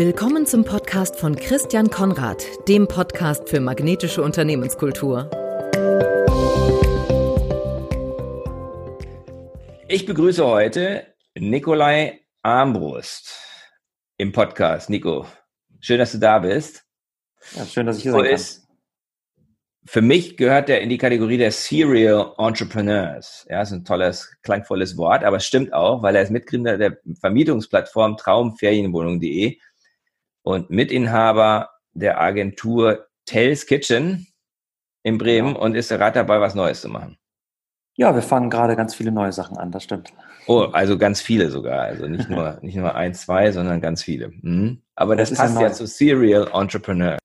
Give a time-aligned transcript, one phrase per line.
[0.00, 5.28] Willkommen zum Podcast von Christian Konrad, dem Podcast für magnetische Unternehmenskultur.
[9.88, 13.36] Ich begrüße heute Nikolai Armbrust
[14.16, 14.88] im Podcast.
[14.88, 15.26] Nico,
[15.80, 16.86] schön, dass du da bist.
[17.56, 18.40] Ja, schön, dass ich hier sein kann.
[19.84, 23.46] Für mich gehört der in die Kategorie der Serial Entrepreneurs.
[23.50, 26.96] Ja, ist ein tolles, klangvolles Wort, aber es stimmt auch, weil er ist Mitgründer der
[27.20, 29.58] Vermietungsplattform traumferienwohnung.de
[30.42, 34.26] und Mitinhaber der Agentur Tell's Kitchen
[35.02, 37.16] in Bremen und ist gerade dabei, was Neues zu machen.
[37.94, 40.12] Ja, wir fangen gerade ganz viele neue Sachen an, das stimmt.
[40.46, 41.82] Oh, also ganz viele sogar.
[41.82, 44.30] Also nicht nur, nicht nur ein, zwei, sondern ganz viele.
[44.40, 44.82] Mhm.
[44.94, 47.18] Aber das, das passt ja zu Serial Entrepreneur.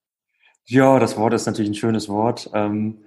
[0.65, 2.49] Ja, das Wort ist natürlich ein schönes Wort.
[2.53, 3.05] Ähm,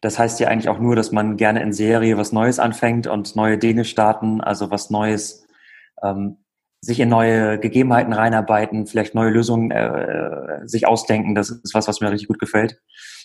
[0.00, 3.34] das heißt ja eigentlich auch nur, dass man gerne in Serie was Neues anfängt und
[3.34, 5.46] neue Dinge starten, also was Neues
[6.02, 6.36] ähm,
[6.80, 11.34] sich in neue Gegebenheiten reinarbeiten, vielleicht neue Lösungen äh, sich ausdenken.
[11.34, 12.80] Das ist was, was mir richtig gut gefällt.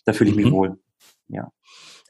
[0.05, 0.51] Da fühle ich mich mhm.
[0.51, 0.79] wohl.
[1.27, 1.51] Ja.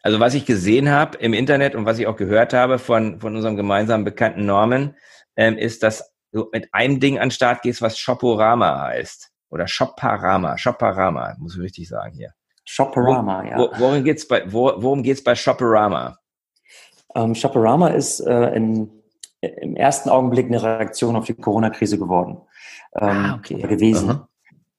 [0.01, 3.35] Also was ich gesehen habe im Internet und was ich auch gehört habe von, von
[3.35, 4.95] unserem gemeinsamen bekannten Norman,
[5.35, 9.29] ähm, ist, dass du mit einem Ding an den Start gehst, was Shoporama heißt.
[9.49, 10.57] Oder Shopparama.
[10.57, 12.33] Shopparama, muss ich richtig sagen hier.
[12.65, 13.57] Shopperama, ja.
[13.57, 16.17] Wo, worum geht's bei, wo, worum geht's bei Shopperama?
[17.15, 19.02] Ähm, Shopperama ist äh, in
[19.43, 22.37] im ersten Augenblick eine Reaktion auf die Corona-Krise geworden
[22.95, 23.61] ähm, ah, okay.
[23.61, 24.09] gewesen.
[24.09, 24.29] Aha.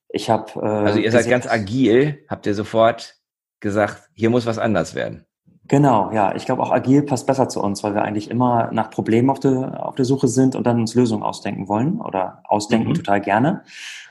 [0.08, 3.16] Ich habe äh, also ihr seid ganz agil, habt ihr sofort
[3.60, 5.26] gesagt, hier muss was anders werden.
[5.66, 6.34] Genau, ja.
[6.34, 9.40] Ich glaube auch agil passt besser zu uns, weil wir eigentlich immer nach Problemen auf
[9.40, 12.94] der, auf der Suche sind und dann uns Lösungen ausdenken wollen oder ausdenken mhm.
[12.94, 13.62] total gerne.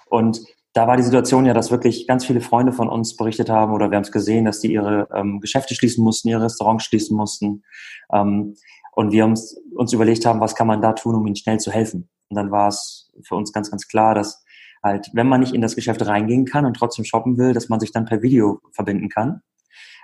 [0.09, 0.41] Und
[0.73, 3.91] da war die Situation ja, dass wirklich ganz viele Freunde von uns berichtet haben oder
[3.91, 7.63] wir haben es gesehen, dass die ihre ähm, Geschäfte schließen mussten, ihre Restaurants schließen mussten.
[8.11, 8.55] Ähm,
[8.95, 11.71] und wir uns, uns überlegt haben, was kann man da tun, um ihnen schnell zu
[11.71, 12.09] helfen.
[12.29, 14.43] Und dann war es für uns ganz, ganz klar, dass
[14.83, 17.80] halt, wenn man nicht in das Geschäft reingehen kann und trotzdem shoppen will, dass man
[17.80, 19.42] sich dann per Video verbinden kann.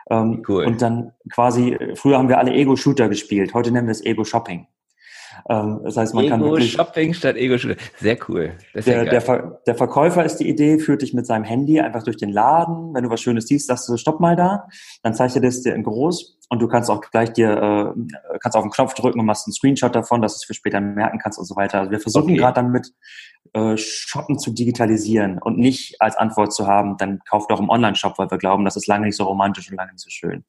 [0.09, 0.65] Ähm, cool.
[0.65, 4.67] Und dann quasi, früher haben wir alle Ego-Shooter gespielt, heute nennen wir es Ego-Shopping.
[5.47, 6.71] Ähm, das heißt, man Ego kann wirklich.
[6.71, 7.77] Shopping statt Ego Shopping.
[7.99, 8.53] Sehr cool.
[8.73, 12.17] Der, der, Ver der, Verkäufer ist die Idee, führt dich mit seinem Handy einfach durch
[12.17, 12.93] den Laden.
[12.93, 14.67] Wenn du was Schönes siehst, sagst du, stopp mal da.
[15.03, 18.57] Dann zeigt er das dir in groß und du kannst auch gleich dir, äh, kannst
[18.57, 21.19] auf den Knopf drücken und machst einen Screenshot davon, dass du es für später merken
[21.19, 21.79] kannst und so weiter.
[21.79, 22.37] Also wir versuchen okay.
[22.37, 22.91] gerade damit
[23.53, 28.17] äh, Shoppen zu digitalisieren und nicht als Antwort zu haben, dann kauft doch im Online-Shop,
[28.17, 30.43] weil wir glauben, das ist lange nicht so romantisch und lange nicht so schön,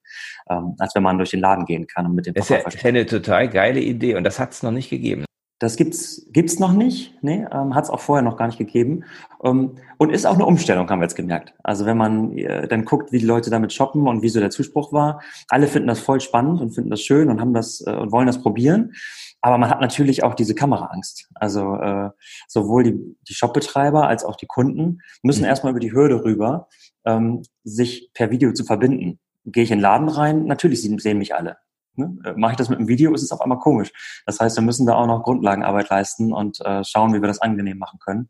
[0.49, 2.89] ähm, als wenn man durch den Laden gehen kann und mit dem Das ist ja
[2.89, 5.25] eine total geile Idee und das hat es noch nicht gegeben.
[5.61, 9.05] Das gibt's gibt's noch nicht, nee, ähm, hat es auch vorher noch gar nicht gegeben
[9.45, 11.53] ähm, und ist auch eine Umstellung, haben wir jetzt gemerkt.
[11.63, 14.49] Also wenn man äh, dann guckt, wie die Leute damit shoppen und wie so der
[14.49, 17.91] Zuspruch war, alle finden das voll spannend und finden das schön und haben das äh,
[17.91, 18.95] und wollen das probieren.
[19.43, 21.29] Aber man hat natürlich auch diese Kameraangst.
[21.35, 22.09] Also äh,
[22.49, 25.49] sowohl die, die Shopbetreiber als auch die Kunden müssen mhm.
[25.49, 26.69] erstmal über die Hürde rüber,
[27.05, 29.19] ähm, sich per Video zu verbinden.
[29.45, 31.59] Gehe ich in den Laden rein, natürlich sehen mich alle.
[32.01, 32.17] Ne?
[32.25, 33.93] Äh, mache ich das mit einem Video, ist es auf einmal komisch.
[34.27, 37.41] Das heißt, wir müssen da auch noch Grundlagenarbeit leisten und äh, schauen, wie wir das
[37.41, 38.29] angenehm machen können.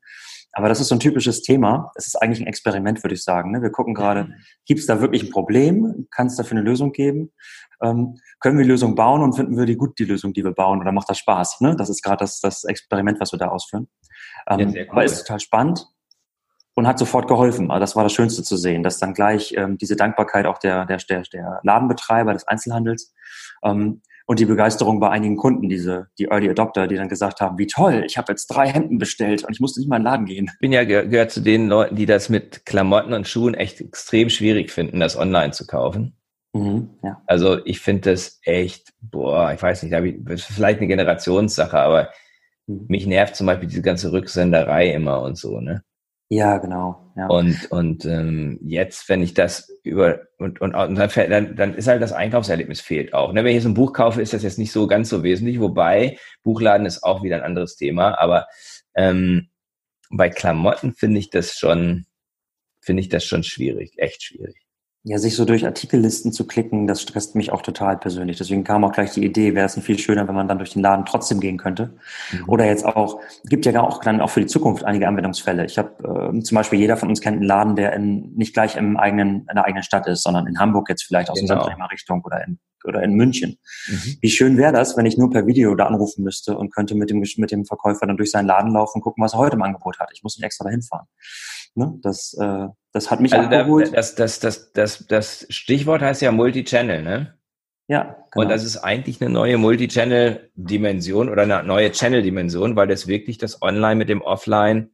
[0.53, 1.93] Aber das ist so ein typisches Thema.
[1.95, 3.53] Es ist eigentlich ein Experiment, würde ich sagen.
[3.53, 3.63] Ne?
[3.63, 4.35] Wir gucken gerade,
[4.67, 6.09] gibt es da wirklich ein Problem?
[6.11, 7.33] Kann es dafür eine Lösung geben?
[7.83, 10.53] Ähm, können wir die Lösung bauen und finden wir die gut, die Lösung, die wir
[10.53, 10.81] bauen?
[10.81, 11.61] Oder macht das Spaß?
[11.61, 11.77] Ne?
[11.77, 13.89] Das ist gerade das, das Experiment, was wir da ausführen.
[14.49, 14.89] Ähm, ja, cool.
[14.91, 15.87] Aber ist total spannend
[16.81, 17.71] und hat sofort geholfen.
[17.71, 20.87] Also das war das Schönste zu sehen, dass dann gleich ähm, diese Dankbarkeit auch der,
[20.87, 23.13] der, der, Ladenbetreiber des Einzelhandels
[23.63, 27.59] ähm, und die Begeisterung bei einigen Kunden, diese die Early Adopter, die dann gesagt haben,
[27.59, 30.07] wie toll, ich habe jetzt drei Hemden bestellt und ich musste nicht mal in den
[30.07, 30.51] Laden gehen.
[30.55, 34.31] Ich bin ja gehört zu den Leuten, die das mit Klamotten und Schuhen echt extrem
[34.31, 36.17] schwierig finden, das online zu kaufen.
[36.55, 37.21] Mhm, ja.
[37.27, 42.09] Also ich finde das echt, boah, ich weiß nicht, das ist vielleicht eine Generationssache, aber
[42.67, 42.87] mhm.
[42.89, 45.83] mich nervt zum Beispiel diese ganze Rücksenderei immer und so, ne?
[46.33, 47.13] Ja, genau.
[47.17, 47.27] Ja.
[47.27, 52.01] Und, und ähm, jetzt, wenn ich das über und, und, und dann, dann, ist halt
[52.01, 53.33] das Einkaufserlebnis fehlt auch.
[53.33, 53.43] Ne?
[53.43, 56.19] Wenn ich jetzt ein Buch kaufe, ist das jetzt nicht so ganz so wesentlich, wobei
[56.45, 58.17] Buchladen ist auch wieder ein anderes Thema.
[58.21, 58.47] Aber
[58.95, 59.49] ähm,
[60.09, 62.07] bei Klamotten finde ich das schon,
[62.81, 64.70] finde ich das schon schwierig, echt schwierig.
[65.03, 68.37] Ja, sich so durch Artikellisten zu klicken, das stresst mich auch total persönlich.
[68.37, 70.75] Deswegen kam auch gleich die Idee, wäre es nicht viel schöner, wenn man dann durch
[70.75, 71.95] den Laden trotzdem gehen könnte.
[72.33, 72.49] Mhm.
[72.49, 75.65] Oder jetzt auch, gibt ja auch dann auch für die Zukunft einige Anwendungsfälle.
[75.65, 78.77] Ich habe äh, zum Beispiel, jeder von uns kennt einen Laden, der in, nicht gleich
[78.77, 81.65] im eigenen, in der eigenen Stadt ist, sondern in Hamburg jetzt vielleicht aus genau.
[81.91, 83.59] Richtung oder in, oder in München.
[83.89, 84.17] Mhm.
[84.21, 87.11] Wie schön wäre das, wenn ich nur per Video da anrufen müsste und könnte mit
[87.11, 89.63] dem, mit dem Verkäufer dann durch seinen Laden laufen und gucken, was er heute im
[89.63, 90.11] Angebot hat.
[90.13, 91.07] Ich muss nicht extra dahin fahren.
[91.75, 91.99] Ne?
[92.03, 93.93] Das, äh, das hat mich also abgeholt.
[93.95, 97.35] Das, das, das, das, das Stichwort heißt ja Multichannel, ne?
[97.87, 98.17] Ja.
[98.31, 98.45] Genau.
[98.45, 103.63] Und das ist eigentlich eine neue Multichannel-Dimension oder eine neue Channel-Dimension, weil das wirklich das
[103.63, 104.93] Online mit dem Offline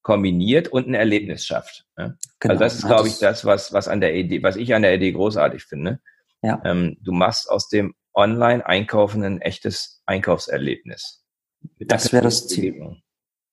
[0.00, 1.86] kombiniert und ein Erlebnis schafft.
[1.96, 2.16] Ne?
[2.40, 2.52] Genau.
[2.52, 4.94] Also das ist, glaube ich, das, was, was an der Idee, was ich an der
[4.94, 6.00] Idee großartig finde.
[6.42, 6.60] Ja.
[6.64, 11.24] Ähm, du machst aus dem Online-Einkaufen ein echtes Einkaufserlebnis.
[11.78, 12.96] Das wäre das Ziel.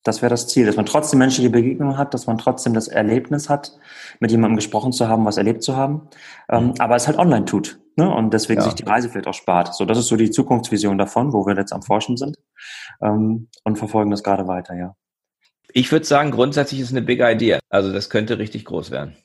[0.03, 3.49] Das wäre das Ziel, dass man trotzdem menschliche Begegnungen hat, dass man trotzdem das Erlebnis
[3.49, 3.77] hat,
[4.19, 6.09] mit jemandem gesprochen zu haben, was erlebt zu haben,
[6.49, 6.73] ähm, mhm.
[6.79, 8.09] aber es halt online tut ne?
[8.09, 8.65] und deswegen ja.
[8.65, 9.75] sich die Reise vielleicht auch spart.
[9.75, 12.37] So, das ist so die Zukunftsvision davon, wo wir jetzt am Forschen sind
[13.01, 14.95] ähm, und verfolgen das gerade weiter, ja.
[15.71, 17.59] Ich würde sagen, grundsätzlich ist es eine big idea.
[17.69, 19.15] Also das könnte richtig groß werden.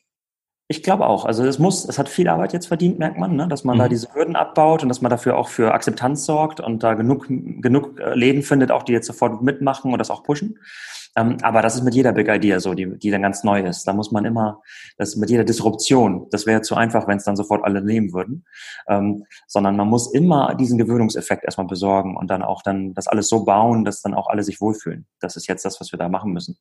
[0.67, 1.27] Ich glaube auch.
[1.27, 3.47] Also es muss, es hat viel Arbeit jetzt verdient, merkt man, ne?
[3.49, 3.81] dass man mhm.
[3.81, 7.27] da diese Hürden abbaut und dass man dafür auch für Akzeptanz sorgt und da genug,
[7.29, 10.59] genug äh, Läden findet, auch die jetzt sofort mitmachen und das auch pushen.
[11.17, 13.85] Ähm, aber das ist mit jeder Big Idea so, die, die dann ganz neu ist.
[13.85, 14.61] Da muss man immer,
[14.99, 18.13] das ist mit jeder Disruption, das wäre zu einfach, wenn es dann sofort alle nehmen
[18.13, 18.45] würden,
[18.89, 23.29] ähm, sondern man muss immer diesen Gewöhnungseffekt erstmal besorgen und dann auch dann das alles
[23.29, 25.07] so bauen, dass dann auch alle sich wohlfühlen.
[25.21, 26.59] Das ist jetzt das, was wir da machen müssen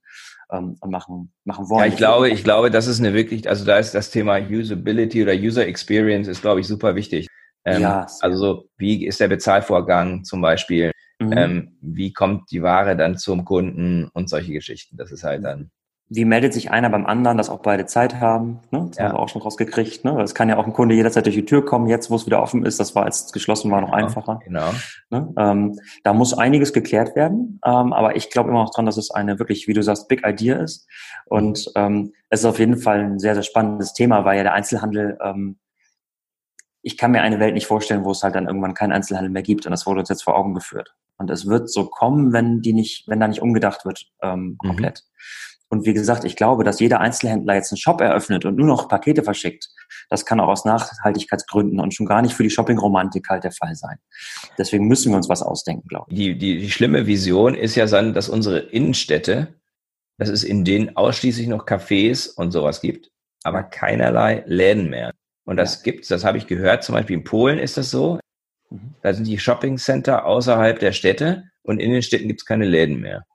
[0.51, 1.85] ähm, und machen, machen wollen.
[1.85, 5.23] Ja, ich glaube, ich glaube, das ist eine wirklich, also da ist das Thema Usability
[5.23, 7.27] oder User Experience ist, glaube ich, super wichtig.
[7.65, 10.91] Ähm, ja, also wie ist der Bezahlvorgang zum Beispiel?
[11.27, 11.37] Mhm.
[11.37, 14.97] Ähm, wie kommt die Ware dann zum Kunden und solche Geschichten.
[14.97, 15.71] Das ist halt dann.
[16.09, 18.59] Wie meldet sich einer beim anderen, dass auch beide Zeit haben?
[18.71, 18.85] Ne?
[18.89, 19.05] Das ja.
[19.05, 20.03] haben wir auch schon rausgekriegt.
[20.03, 20.21] Ne?
[20.21, 22.41] Es kann ja auch ein Kunde jederzeit durch die Tür kommen, jetzt wo es wieder
[22.41, 22.79] offen ist.
[22.79, 24.03] Das war, als es geschlossen war, noch genau.
[24.03, 24.39] einfacher.
[24.43, 24.69] Genau.
[25.09, 25.33] Ne?
[25.37, 27.59] Ähm, da muss einiges geklärt werden.
[27.65, 30.23] Ähm, aber ich glaube immer noch dran, dass es eine wirklich, wie du sagst, Big
[30.25, 30.87] Idea ist.
[31.25, 34.53] Und ähm, es ist auf jeden Fall ein sehr, sehr spannendes Thema, weil ja der
[34.53, 35.57] Einzelhandel ähm,
[36.83, 39.41] ich kann mir eine Welt nicht vorstellen, wo es halt dann irgendwann keinen Einzelhandel mehr
[39.41, 39.65] gibt.
[39.65, 40.93] Und das wurde uns jetzt vor Augen geführt.
[41.17, 44.67] Und es wird so kommen, wenn die nicht, wenn da nicht umgedacht wird, ähm, mhm.
[44.67, 44.99] komplett.
[44.99, 45.13] Mhm.
[45.69, 48.87] Und wie gesagt, ich glaube, dass jeder Einzelhändler jetzt einen Shop eröffnet und nur noch
[48.87, 49.69] Pakete verschickt.
[50.09, 53.73] Das kann auch aus Nachhaltigkeitsgründen und schon gar nicht für die Shopping-Romantik halt der Fall
[53.73, 53.97] sein.
[54.59, 56.15] Deswegen müssen wir uns was ausdenken, glaube ich.
[56.15, 59.55] Die, die, die schlimme Vision ist ja dann, dass unsere Innenstädte,
[60.19, 63.09] dass es in denen ausschließlich noch Cafés und sowas gibt,
[63.43, 65.11] aber keinerlei Läden mehr.
[65.45, 65.91] Und das ja.
[65.91, 68.19] gibt's, das habe ich gehört, zum Beispiel in Polen ist das so.
[68.69, 68.95] Mhm.
[69.01, 72.99] Da sind die Shopping Center außerhalb der Städte und in den Städten gibt's keine Läden
[72.99, 73.25] mehr.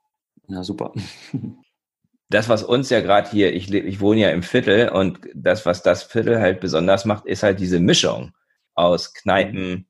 [0.49, 0.93] Ja, super.
[2.31, 5.83] das, was uns ja gerade hier, ich, ich wohne ja im Viertel und das, was
[5.83, 8.33] das Viertel halt besonders macht, ist halt diese Mischung
[8.75, 9.89] aus Kneipen,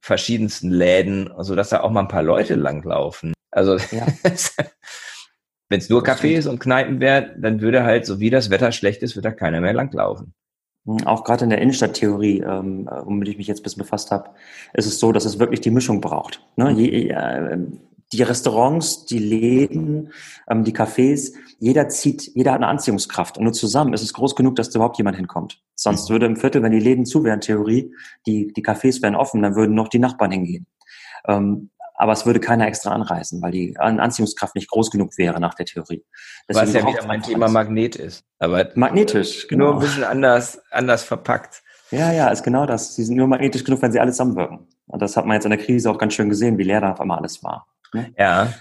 [0.00, 3.32] verschiedensten Läden, so dass da auch mal ein paar Leute langlaufen.
[3.50, 4.06] Also ja.
[5.68, 9.02] wenn es nur Cafés und Kneipen wären, dann würde halt, so wie das Wetter schlecht
[9.02, 10.34] ist, wird da keiner mehr langlaufen.
[10.86, 14.30] Hm, auch gerade in der Innenstadttheorie, ähm, womit ich mich jetzt ein bisschen befasst habe,
[14.74, 16.44] ist es so, dass es wirklich die Mischung braucht.
[16.56, 16.70] Ne?
[16.72, 17.58] Je, äh,
[18.12, 20.12] die Restaurants, die Läden,
[20.48, 23.38] ähm, die Cafés, jeder zieht, jeder hat eine Anziehungskraft.
[23.38, 25.62] Und nur zusammen ist es groß genug, dass da überhaupt jemand hinkommt.
[25.74, 26.14] Sonst mhm.
[26.14, 27.94] würde im Viertel, wenn die Läden zu wären, Theorie,
[28.26, 30.66] die, die Cafés wären offen, dann würden noch die Nachbarn hingehen.
[31.26, 31.70] Ähm,
[32.02, 35.66] aber es würde keiner extra anreisen, weil die Anziehungskraft nicht groß genug wäre nach der
[35.66, 36.04] Theorie.
[36.48, 38.24] Deswegen Was ja wieder mein Thema Magnet ist.
[38.40, 39.66] Aber magnetisch, genau.
[39.66, 41.62] Nur ein bisschen anders, anders verpackt.
[41.92, 42.96] Ja, ja, ist genau das.
[42.96, 44.66] Sie sind nur magnetisch genug, wenn sie alle zusammenwirken.
[44.86, 46.90] Und das hat man jetzt in der Krise auch ganz schön gesehen, wie leer da
[46.90, 47.68] auf einmal alles war.
[47.92, 48.12] Ne?
[48.18, 48.52] Ja,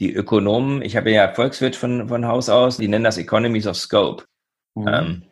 [0.00, 3.76] die Ökonomen, ich habe ja Volkswirt von, von Haus aus, die nennen das Economies of
[3.76, 4.24] Scope.
[4.74, 4.88] Mhm.
[4.88, 5.22] Ähm,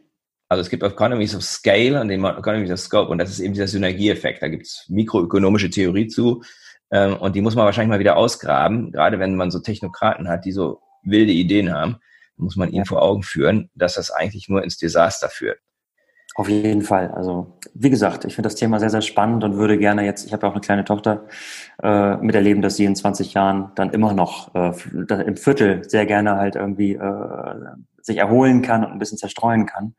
[0.48, 3.66] also es gibt Economies of Scale und Economies of Scope und das ist eben dieser
[3.66, 4.40] Synergieeffekt.
[4.40, 6.42] Da gibt es mikroökonomische Theorie zu,
[6.90, 10.44] ähm, und die muss man wahrscheinlich mal wieder ausgraben, gerade wenn man so Technokraten hat,
[10.44, 11.96] die so wilde Ideen haben,
[12.36, 15.58] muss man ihnen vor Augen führen, dass das eigentlich nur ins Desaster führt.
[16.36, 17.10] Auf jeden Fall.
[17.10, 20.32] Also wie gesagt, ich finde das Thema sehr, sehr spannend und würde gerne jetzt, ich
[20.32, 21.26] habe ja auch eine kleine Tochter,
[21.82, 24.72] äh, miterleben, dass sie in 20 Jahren dann immer noch äh,
[25.26, 27.54] im Viertel sehr gerne halt irgendwie äh,
[28.04, 29.94] sich erholen kann und ein bisschen zerstreuen kann.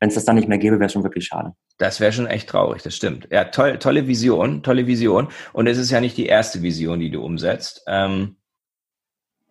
[0.00, 1.52] Wenn es das dann nicht mehr gäbe, wäre schon wirklich schade.
[1.78, 3.28] Das wäre schon echt traurig, das stimmt.
[3.30, 5.28] Ja, toll, tolle Vision, tolle Vision.
[5.52, 7.82] Und es ist ja nicht die erste Vision, die du umsetzt.
[7.86, 8.36] Ähm,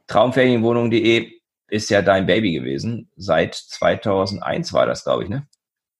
[0.08, 1.32] Traumferienwohnung.de
[1.68, 3.10] ist ja dein Baby gewesen.
[3.16, 5.48] Seit 2001 war das, glaube ich, ne?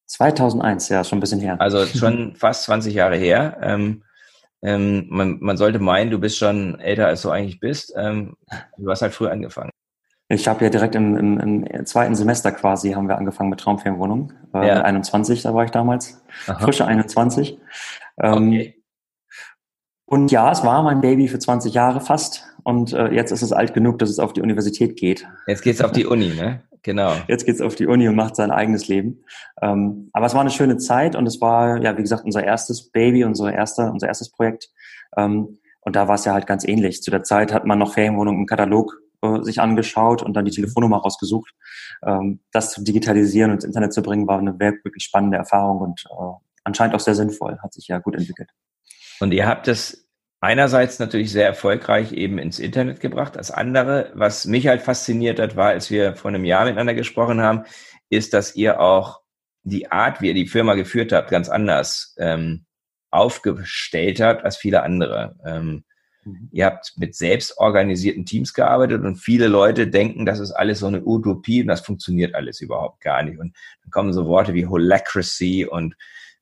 [0.08, 1.60] 2001, ja, schon ein bisschen her.
[1.60, 3.58] Also schon fast 20 Jahre her.
[3.62, 4.04] Ähm,
[4.62, 7.94] ähm, man, man, sollte meinen, du bist schon älter, als du eigentlich bist.
[7.96, 8.36] Ähm,
[8.78, 9.72] du hast halt früh angefangen.
[10.28, 14.34] Ich habe ja direkt im, im, im, zweiten Semester quasi haben wir angefangen mit Traumferienwohnung.
[14.56, 14.82] Äh, ja.
[14.82, 16.24] 21, da war ich damals.
[16.48, 16.60] Aha.
[16.60, 17.60] Frische 21.
[18.22, 18.84] Ähm, okay.
[20.08, 22.44] Und ja, es war mein Baby für 20 Jahre fast.
[22.64, 25.28] Und äh, jetzt ist es alt genug, dass es auf die Universität geht.
[25.46, 26.64] Jetzt geht's auf die Uni, ne?
[26.82, 27.14] Genau.
[27.28, 29.24] Jetzt geht's auf die Uni und macht sein eigenes Leben.
[29.62, 32.92] Ähm, aber es war eine schöne Zeit und es war, ja, wie gesagt, unser erstes
[32.92, 34.70] Baby, unser erster, unser erstes Projekt.
[35.18, 37.02] Ähm, und da war es ja halt ganz ähnlich.
[37.02, 40.52] Zu der Zeit hat man noch Ferienwohnungen im Katalog äh, sich angeschaut und dann die
[40.52, 41.54] Telefonnummer rausgesucht.
[42.06, 46.04] Ähm, das zu digitalisieren und ins Internet zu bringen, war eine wirklich spannende Erfahrung und
[46.10, 48.50] äh, anscheinend auch sehr sinnvoll, hat sich ja gut entwickelt.
[49.20, 50.08] Und ihr habt es
[50.42, 53.36] einerseits natürlich sehr erfolgreich eben ins Internet gebracht.
[53.36, 57.42] Das andere, was mich halt fasziniert hat, war, als wir vor einem Jahr miteinander gesprochen
[57.42, 57.64] haben,
[58.10, 59.22] ist, dass ihr auch
[59.64, 62.66] die Art, wie ihr die Firma geführt habt, ganz anders ähm,
[63.10, 65.36] aufgestellt habt als viele andere.
[65.46, 65.85] Ähm, mhm.
[66.52, 71.06] Ihr habt mit selbstorganisierten Teams gearbeitet und viele Leute denken, das ist alles so eine
[71.06, 73.40] Utopie und das funktioniert alles überhaupt gar nicht.
[73.40, 75.96] Und dann kommen so Worte wie Holacracy und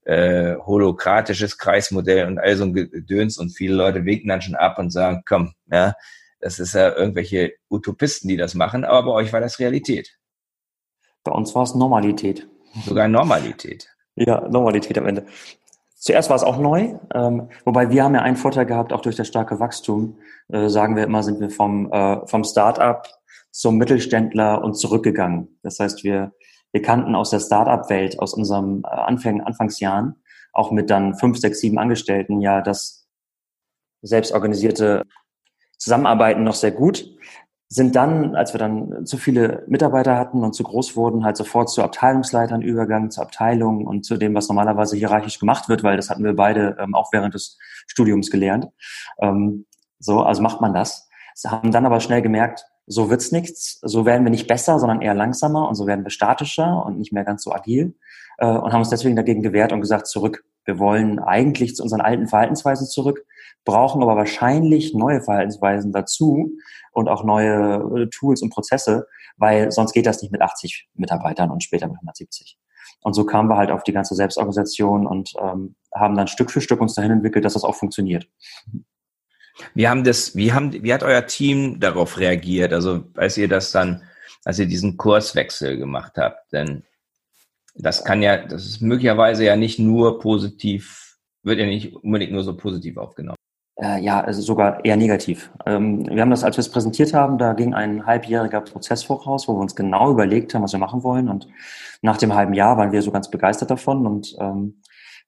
[0.05, 4.79] äh, holokratisches Kreismodell und all so ein Gedöns und viele Leute winken dann schon ab
[4.79, 5.95] und sagen, komm, ja,
[6.39, 10.17] das ist ja irgendwelche Utopisten, die das machen, aber bei euch war das Realität.
[11.23, 12.47] Bei uns war es Normalität.
[12.85, 13.87] Sogar Normalität.
[14.15, 15.25] Ja, Normalität am Ende.
[16.03, 19.15] Zuerst war es auch neu, ähm, wobei wir haben ja einen Vorteil gehabt, auch durch
[19.15, 20.17] das starke Wachstum,
[20.49, 23.07] äh, sagen wir immer, sind wir vom, äh, vom Start-up
[23.51, 25.59] zum Mittelständler und zurückgegangen.
[25.63, 26.33] Das heißt, wir
[26.73, 30.15] wir kannten aus der Startup-Welt, aus unserem äh, Anfang, Anfangsjahren,
[30.51, 33.07] auch mit dann fünf, sechs, sieben Angestellten, ja, das
[34.01, 35.03] selbstorganisierte
[35.77, 37.05] Zusammenarbeiten noch sehr gut,
[37.73, 41.71] sind dann, als wir dann zu viele Mitarbeiter hatten und zu groß wurden, halt sofort
[41.71, 46.11] zu Abteilungsleitern übergegangen, zu Abteilungen und zu dem, was normalerweise hierarchisch gemacht wird, weil das
[46.11, 48.67] hatten wir beide ähm, auch während des Studiums gelernt.
[49.19, 49.65] Ähm,
[49.97, 51.09] so, also macht man das.
[51.33, 55.01] Sie haben dann aber schnell gemerkt, so wird's nichts, so werden wir nicht besser, sondern
[55.01, 57.95] eher langsamer und so werden wir statischer und nicht mehr ganz so agil
[58.37, 60.45] äh, und haben uns deswegen dagegen gewehrt und gesagt, zurück.
[60.65, 63.25] Wir wollen eigentlich zu unseren alten Verhaltensweisen zurück,
[63.65, 66.51] brauchen aber wahrscheinlich neue Verhaltensweisen dazu
[66.91, 71.51] und auch neue äh, Tools und Prozesse, weil sonst geht das nicht mit 80 Mitarbeitern
[71.51, 72.57] und später mit 170.
[73.01, 76.61] Und so kamen wir halt auf die ganze Selbstorganisation und ähm, haben dann Stück für
[76.61, 78.27] Stück uns dahin entwickelt, dass das auch funktioniert.
[79.75, 82.73] Wie haben das, wie haben, wie hat euer Team darauf reagiert?
[82.73, 84.03] Also, als ihr das dann,
[84.45, 86.83] als ihr diesen Kurswechsel gemacht habt, denn
[87.75, 92.43] das kann ja, das ist möglicherweise ja nicht nur positiv, wird ja nicht unbedingt nur
[92.43, 93.37] so positiv aufgenommen.
[93.81, 95.51] Äh, ja, also sogar eher negativ.
[95.65, 99.47] Ähm, wir haben das, als wir es präsentiert haben, da ging ein halbjähriger Prozess voraus,
[99.47, 101.27] wo wir uns genau überlegt haben, was wir machen wollen.
[101.27, 101.47] Und
[102.01, 104.81] nach dem halben Jahr waren wir so ganz begeistert davon und ähm,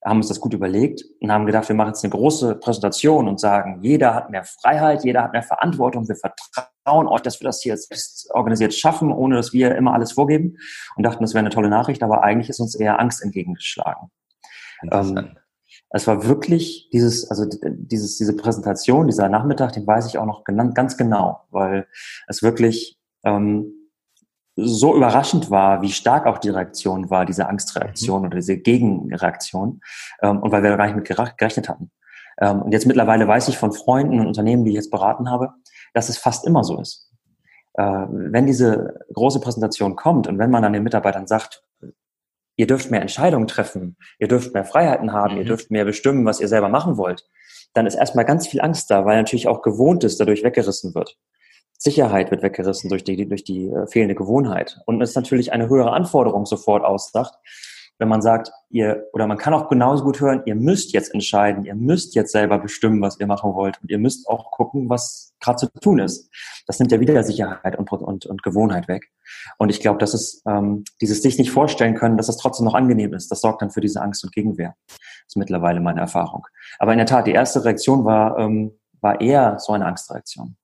[0.05, 3.39] haben uns das gut überlegt und haben gedacht, wir machen jetzt eine große Präsentation und
[3.39, 7.61] sagen, jeder hat mehr Freiheit, jeder hat mehr Verantwortung, wir vertrauen euch, dass wir das
[7.61, 10.57] hier selbst organisiert schaffen, ohne dass wir immer alles vorgeben
[10.95, 14.11] und dachten, das wäre eine tolle Nachricht, aber eigentlich ist uns eher Angst entgegengeschlagen.
[14.91, 15.37] Ähm,
[15.89, 20.43] es war wirklich dieses, also dieses, diese Präsentation, dieser Nachmittag, den weiß ich auch noch
[20.43, 21.87] ganz genau, weil
[22.27, 23.71] es wirklich ähm,
[24.55, 28.27] so überraschend war, wie stark auch die Reaktion war, diese Angstreaktion mhm.
[28.27, 29.81] oder diese Gegenreaktion,
[30.21, 31.91] ähm, und weil wir da gar nicht mit gerechnet hatten.
[32.39, 35.53] Ähm, und jetzt mittlerweile weiß ich von Freunden und Unternehmen, die ich jetzt beraten habe,
[35.95, 37.09] dass es fast immer so ist.
[37.73, 41.63] Äh, wenn diese große Präsentation kommt und wenn man dann den Mitarbeitern sagt,
[42.57, 45.39] ihr dürft mehr Entscheidungen treffen, ihr dürft mehr Freiheiten haben, mhm.
[45.39, 47.27] ihr dürft mehr bestimmen, was ihr selber machen wollt,
[47.73, 51.17] dann ist erstmal ganz viel Angst da, weil natürlich auch Gewohntes dadurch weggerissen wird.
[51.77, 54.79] Sicherheit wird weggerissen durch die, durch die äh, fehlende Gewohnheit.
[54.85, 57.33] Und es ist natürlich eine höhere Anforderung sofort ausdacht,
[57.97, 61.63] wenn man sagt, ihr, oder man kann auch genauso gut hören, ihr müsst jetzt entscheiden,
[61.63, 65.33] ihr müsst jetzt selber bestimmen, was ihr machen wollt und ihr müsst auch gucken, was
[65.39, 66.29] gerade zu tun ist.
[66.67, 69.11] Das nimmt ja wieder Sicherheit und, und, und Gewohnheit weg.
[69.57, 72.73] Und ich glaube, dass es ähm, dieses sich nicht vorstellen können, dass es trotzdem noch
[72.73, 74.75] angenehm ist, das sorgt dann für diese Angst und Gegenwehr.
[74.87, 74.97] Das
[75.27, 76.45] ist mittlerweile meine Erfahrung.
[76.79, 80.57] Aber in der Tat, die erste Reaktion war, ähm, war eher so eine Angstreaktion.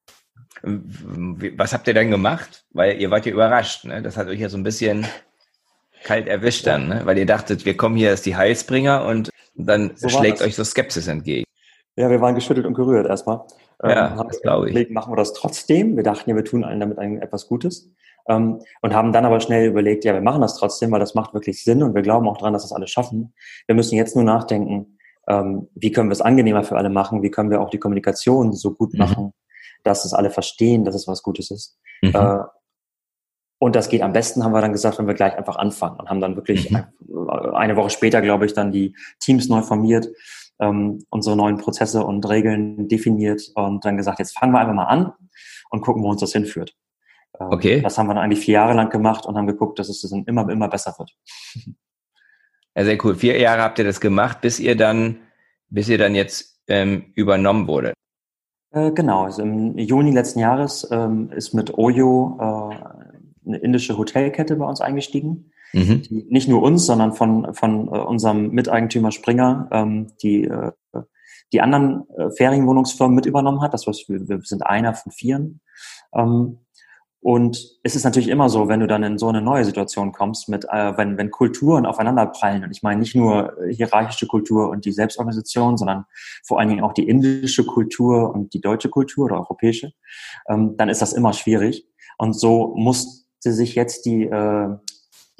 [0.63, 2.65] Was habt ihr denn gemacht?
[2.71, 3.85] Weil ihr wart ja überrascht.
[3.85, 4.01] Ne?
[4.01, 5.07] Das hat euch ja so ein bisschen
[6.03, 7.01] kalt erwischt dann, ne?
[7.05, 10.63] weil ihr dachtet, wir kommen hier als die Heilsbringer und dann so schlägt euch so
[10.63, 11.45] Skepsis entgegen.
[11.95, 13.41] Ja, wir waren geschüttelt und gerührt erstmal.
[13.83, 14.89] Ja, ähm, das glaube ich.
[14.89, 15.95] Machen wir das trotzdem?
[15.95, 17.91] Wir dachten ja, wir tun allen damit etwas Gutes.
[18.27, 21.33] Ähm, und haben dann aber schnell überlegt, ja, wir machen das trotzdem, weil das macht
[21.33, 23.33] wirklich Sinn und wir glauben auch dran, dass das alle schaffen.
[23.65, 27.31] Wir müssen jetzt nur nachdenken, ähm, wie können wir es angenehmer für alle machen, wie
[27.31, 28.99] können wir auch die Kommunikation so gut mhm.
[28.99, 29.33] machen,
[29.83, 31.79] dass es alle verstehen, dass es was Gutes ist.
[32.01, 32.15] Mhm.
[32.15, 32.39] Äh,
[33.61, 36.09] und das geht am besten, haben wir dann gesagt, wenn wir gleich einfach anfangen und
[36.09, 37.29] haben dann wirklich mhm.
[37.53, 40.09] eine Woche später, glaube ich, dann die Teams neu formiert,
[40.59, 44.85] ähm, unsere neuen Prozesse und Regeln definiert und dann gesagt, jetzt fangen wir einfach mal
[44.85, 45.13] an
[45.69, 46.75] und gucken, wo uns das hinführt.
[47.39, 47.81] Ähm, okay.
[47.81, 50.23] Das haben wir dann eigentlich vier Jahre lang gemacht und haben geguckt, dass es dann
[50.23, 51.15] immer, immer besser wird.
[52.73, 53.15] Ja, sehr cool.
[53.15, 55.17] Vier Jahre habt ihr das gemacht, bis ihr dann,
[55.67, 57.91] bis ihr dann jetzt ähm, übernommen wurde.
[58.71, 63.10] Äh, genau, also im Juni letzten Jahres ähm, ist mit Oyo äh,
[63.45, 66.01] eine indische Hotelkette bei uns eingestiegen, mhm.
[66.03, 70.71] die nicht nur uns, sondern von, von äh, unserem Miteigentümer Springer, ähm, die äh,
[71.53, 73.73] die anderen äh, Ferienwohnungsfirmen mit übernommen hat.
[73.73, 75.59] Das heißt, wir, wir sind einer von vieren.
[76.15, 76.59] Ähm,
[77.23, 80.49] Und es ist natürlich immer so, wenn du dann in so eine neue Situation kommst,
[80.49, 84.69] mit, äh, wenn, wenn Kulturen aufeinander prallen, und ich meine nicht nur äh, hierarchische Kultur
[84.69, 86.05] und die Selbstorganisation, sondern
[86.43, 89.91] vor allen Dingen auch die indische Kultur und die deutsche Kultur oder europäische,
[90.49, 91.85] ähm, dann ist das immer schwierig.
[92.17, 92.73] Und so
[93.41, 94.67] musste sich jetzt die, äh,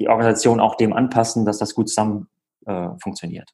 [0.00, 2.28] die Organisation auch dem anpassen, dass das gut zusammen
[2.66, 3.48] äh, funktioniert.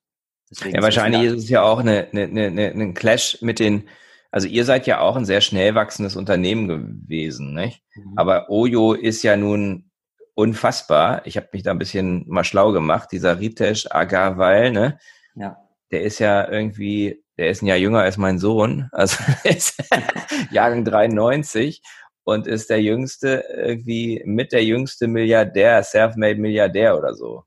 [0.50, 3.88] Deswegen ja, wahrscheinlich ist es ja auch eine, eine, eine, ein Clash mit den,
[4.31, 7.83] also ihr seid ja auch ein sehr schnell wachsendes Unternehmen gewesen, nicht?
[7.95, 8.14] Mhm.
[8.17, 9.90] Aber Oyo ist ja nun
[10.35, 11.26] unfassbar.
[11.26, 13.11] Ich habe mich da ein bisschen mal schlau gemacht.
[13.12, 14.99] Dieser Ritesh Agarwal, ne?
[15.35, 15.59] Ja.
[15.90, 19.76] Der ist ja irgendwie, der ist ein Jahr jünger als mein Sohn, also ist
[20.50, 21.83] Jahrgang 93
[22.28, 27.44] und ist der jüngste, irgendwie mit der jüngste Milliardär, Self-Made Milliardär oder so.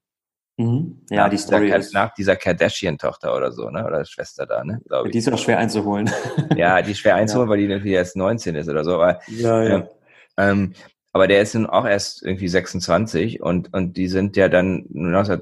[0.57, 1.05] Mhm.
[1.11, 1.93] Ja, nach die Story dieser, ist.
[1.93, 3.85] Nach dieser Kardashian-Tochter oder so, ne?
[3.85, 4.81] Oder Schwester da, ne?
[4.88, 5.11] Glaube ich.
[5.11, 6.09] Die ist auch schwer einzuholen.
[6.57, 7.51] Ja, die ist schwer einzuholen, ja.
[7.51, 8.95] weil die irgendwie erst 19 ist oder so.
[8.95, 9.88] Aber, ja, ja.
[10.38, 10.73] Ähm,
[11.13, 15.41] aber der ist nun auch erst irgendwie 26 und, und die sind ja dann 19,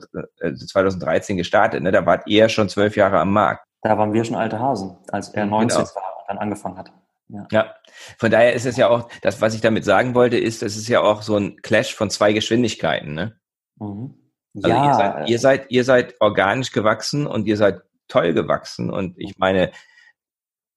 [0.68, 1.94] 2013 äh, gestartet, ne?
[1.94, 3.66] Da wart ihr schon zwölf Jahre am Markt.
[3.84, 5.96] Da waren wir schon alte Hasen, als er 19 genau.
[5.96, 6.92] war und dann angefangen hat.
[7.30, 7.48] Ja.
[7.52, 7.76] ja,
[8.18, 10.88] von daher ist es ja auch, das, was ich damit sagen wollte, ist, es ist
[10.88, 13.40] ja auch so ein Clash von zwei Geschwindigkeiten, ne?
[13.80, 14.16] Mhm.
[14.56, 14.88] Also ja.
[14.88, 18.90] ihr, seid, ihr, seid, ihr seid organisch gewachsen und ihr seid toll gewachsen.
[18.90, 19.72] Und ich meine,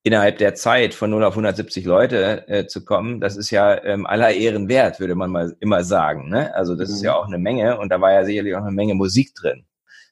[0.02, 4.06] innerhalb der Zeit von 0 auf 170 Leute äh, zu kommen, das ist ja ähm,
[4.06, 6.28] aller Ehren wert, würde man mal immer sagen.
[6.28, 6.54] Ne?
[6.54, 6.94] Also das mhm.
[6.96, 9.64] ist ja auch eine Menge und da war ja sicherlich auch eine Menge Musik drin,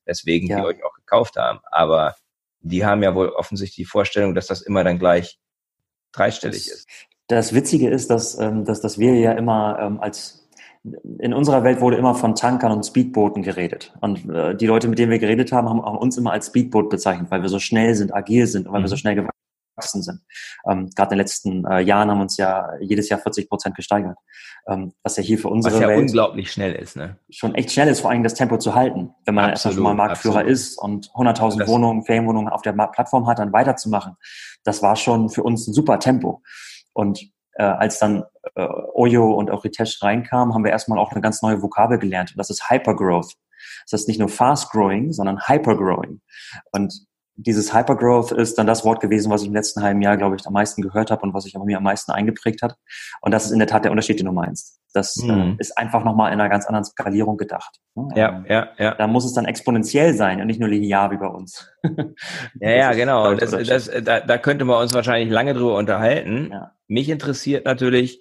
[0.06, 0.60] weswegen ja.
[0.60, 1.60] die euch auch gekauft haben.
[1.70, 2.16] Aber
[2.60, 5.38] die haben ja wohl offensichtlich die Vorstellung, dass das immer dann gleich
[6.12, 6.88] dreistellig das, ist.
[7.28, 10.48] Das Witzige ist, dass, ähm, dass, dass wir ja immer ähm, als
[11.18, 13.92] in unserer Welt wurde immer von Tankern und Speedbooten geredet.
[14.00, 17.30] Und äh, die Leute, mit denen wir geredet haben, haben, uns immer als Speedboot bezeichnet,
[17.30, 18.84] weil wir so schnell sind, agil sind und weil mhm.
[18.84, 18.98] wir so mhm.
[18.98, 19.40] schnell gewachsen
[19.78, 20.20] sind.
[20.68, 23.76] Ähm, Gerade in den letzten äh, Jahren haben wir uns ja jedes Jahr 40 Prozent
[23.76, 24.16] gesteigert.
[24.68, 27.16] Ähm, was ja hier für unsere was ja Welt unglaublich schnell ist, ne?
[27.30, 29.14] Schon echt schnell ist, vor allem das Tempo zu halten.
[29.24, 30.52] Wenn man erstmal schon mal Marktführer absolut.
[30.52, 34.16] ist und 100.000 Wohnungen, Ferienwohnungen auf der Plattform hat, dann weiterzumachen.
[34.64, 36.42] Das war schon für uns ein super Tempo.
[36.92, 38.24] Und äh, als dann
[38.54, 42.32] äh, Oyo und auch Ritesh reinkamen, haben wir erstmal auch eine ganz neue Vokabel gelernt.
[42.32, 43.34] Und das ist Hypergrowth.
[43.90, 46.20] Das ist nicht nur fast growing, sondern hypergrowing.
[46.72, 47.06] Und
[47.42, 50.46] dieses Hypergrowth ist dann das Wort gewesen, was ich im letzten halben Jahr, glaube ich,
[50.46, 52.76] am meisten gehört habe und was sich aber mir am meisten eingeprägt hat.
[53.22, 54.78] Und das ist in der Tat der Unterschied, den du meinst.
[54.92, 55.52] Das äh, mhm.
[55.52, 57.78] äh, ist einfach nochmal in einer ganz anderen Skalierung gedacht.
[58.14, 58.94] Ja, ähm, ja, ja.
[58.94, 61.70] Da muss es dann exponentiell sein und nicht nur linear wie bei uns.
[62.60, 63.34] ja, ja, genau.
[63.34, 66.50] Das, das, da, da könnte man uns wahrscheinlich lange drüber unterhalten.
[66.52, 66.72] Ja.
[66.88, 68.20] Mich interessiert natürlich,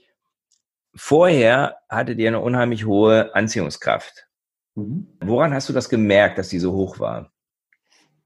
[0.95, 4.27] vorher hattet ihr eine unheimlich hohe Anziehungskraft.
[4.75, 5.07] Mhm.
[5.21, 7.31] Woran hast du das gemerkt, dass die so hoch war?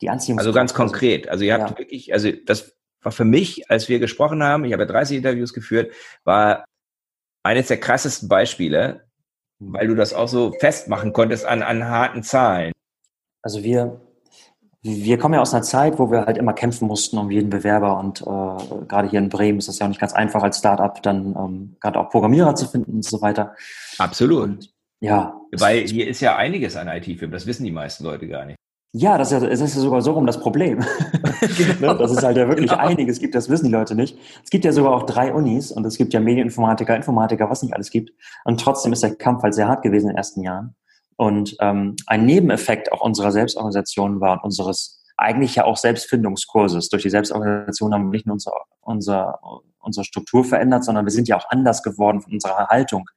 [0.01, 0.47] Die Anziehungskraft.
[0.47, 1.29] Also ganz konkret.
[1.29, 1.77] Also ihr habt ja.
[1.77, 5.53] wirklich, also das war für mich, als wir gesprochen haben, ich habe ja 30 Interviews
[5.53, 6.65] geführt, war
[7.43, 9.05] eines der krassesten Beispiele,
[9.59, 12.71] weil du das auch so festmachen konntest an, an harten Zahlen.
[13.41, 14.01] Also wir,
[14.81, 17.99] wir kommen ja aus einer Zeit, wo wir halt immer kämpfen mussten um jeden Bewerber
[17.99, 21.01] und äh, gerade hier in Bremen ist das ja auch nicht ganz einfach als Startup
[21.03, 23.55] dann ähm, gerade auch Programmierer zu finden und so weiter.
[23.97, 24.43] Absolut.
[24.43, 25.39] Und, ja.
[25.51, 28.57] Weil hier ist ja einiges an IT-Firmen, das wissen die meisten Leute gar nicht.
[28.95, 30.79] Ja, das ist ja, das ist ja sogar so rum das Problem.
[31.57, 31.95] genau.
[31.95, 32.81] Das ist halt ja wirklich genau.
[32.81, 34.19] einiges gibt, das wissen die Leute nicht.
[34.43, 37.73] Es gibt ja sogar auch drei Unis und es gibt ja Medieninformatiker, Informatiker, was nicht
[37.73, 38.11] alles gibt.
[38.45, 40.75] Und trotzdem ist der Kampf halt sehr hart gewesen in den ersten Jahren.
[41.15, 46.89] Und ähm, ein Nebeneffekt auch unserer Selbstorganisation war und unseres eigentlich ja auch Selbstfindungskurses.
[46.89, 48.51] Durch die Selbstorganisation haben wir nicht nur unser,
[48.81, 49.39] unser,
[49.79, 53.09] unsere Struktur verändert, sondern wir sind ja auch anders geworden von unserer Haltung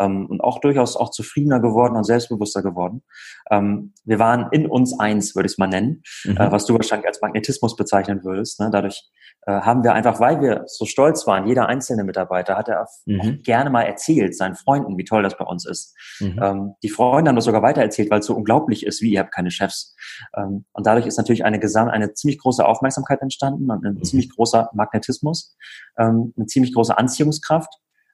[0.00, 3.02] ähm, und auch durchaus auch zufriedener geworden und selbstbewusster geworden.
[3.50, 6.36] Ähm, wir waren in uns eins, würde ich es mal nennen, mhm.
[6.36, 8.58] äh, was du wahrscheinlich als Magnetismus bezeichnen würdest.
[8.60, 8.70] Ne?
[8.72, 9.10] Dadurch
[9.46, 13.42] äh, haben wir einfach, weil wir so stolz waren, jeder einzelne Mitarbeiter hat er mhm.
[13.42, 15.94] gerne mal erzählt, seinen Freunden, wie toll das bei uns ist.
[16.20, 16.40] Mhm.
[16.42, 19.32] Ähm, die Freunde haben das sogar weitererzählt, weil es so unglaublich ist, wie ihr habt
[19.32, 19.94] keine Chefs.
[20.36, 24.04] Ähm, und dadurch ist natürlich eine, Gesam eine ziemlich große Aufmerksamkeit entstanden und ein mhm.
[24.04, 25.56] ziemlich großer Magnetismus,
[25.98, 27.72] ähm, eine ziemlich große Anziehungskraft.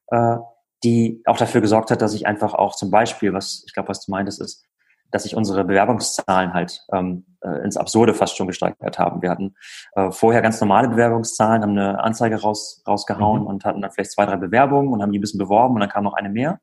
[0.08, 0.36] Äh,
[0.84, 4.04] die auch dafür gesorgt hat, dass ich einfach auch zum Beispiel, was ich glaube, was
[4.04, 4.64] du meintest, ist,
[5.10, 9.22] dass sich unsere Bewerbungszahlen halt ähm, äh, ins Absurde fast schon gesteigert haben.
[9.22, 9.54] Wir hatten
[9.94, 13.46] äh, vorher ganz normale Bewerbungszahlen, haben eine Anzeige raus, rausgehauen mhm.
[13.46, 15.90] und hatten dann vielleicht zwei, drei Bewerbungen und haben die ein bisschen beworben und dann
[15.90, 16.60] kam noch eine mehr.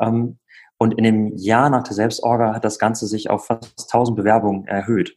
[0.00, 0.38] Ähm,
[0.76, 4.66] und in dem Jahr nach der Selbstorga hat das Ganze sich auf fast 1000 Bewerbungen
[4.66, 5.16] erhöht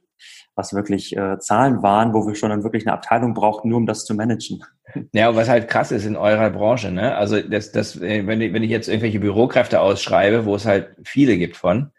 [0.61, 3.87] was wirklich äh, Zahlen waren, wo wir schon dann wirklich eine Abteilung brauchten, nur um
[3.87, 4.63] das zu managen.
[5.11, 7.15] Ja, was halt krass ist in eurer Branche, ne?
[7.15, 10.95] Also das, das, äh, wenn ich, wenn ich jetzt irgendwelche Bürokräfte ausschreibe, wo es halt
[11.03, 11.91] viele gibt von,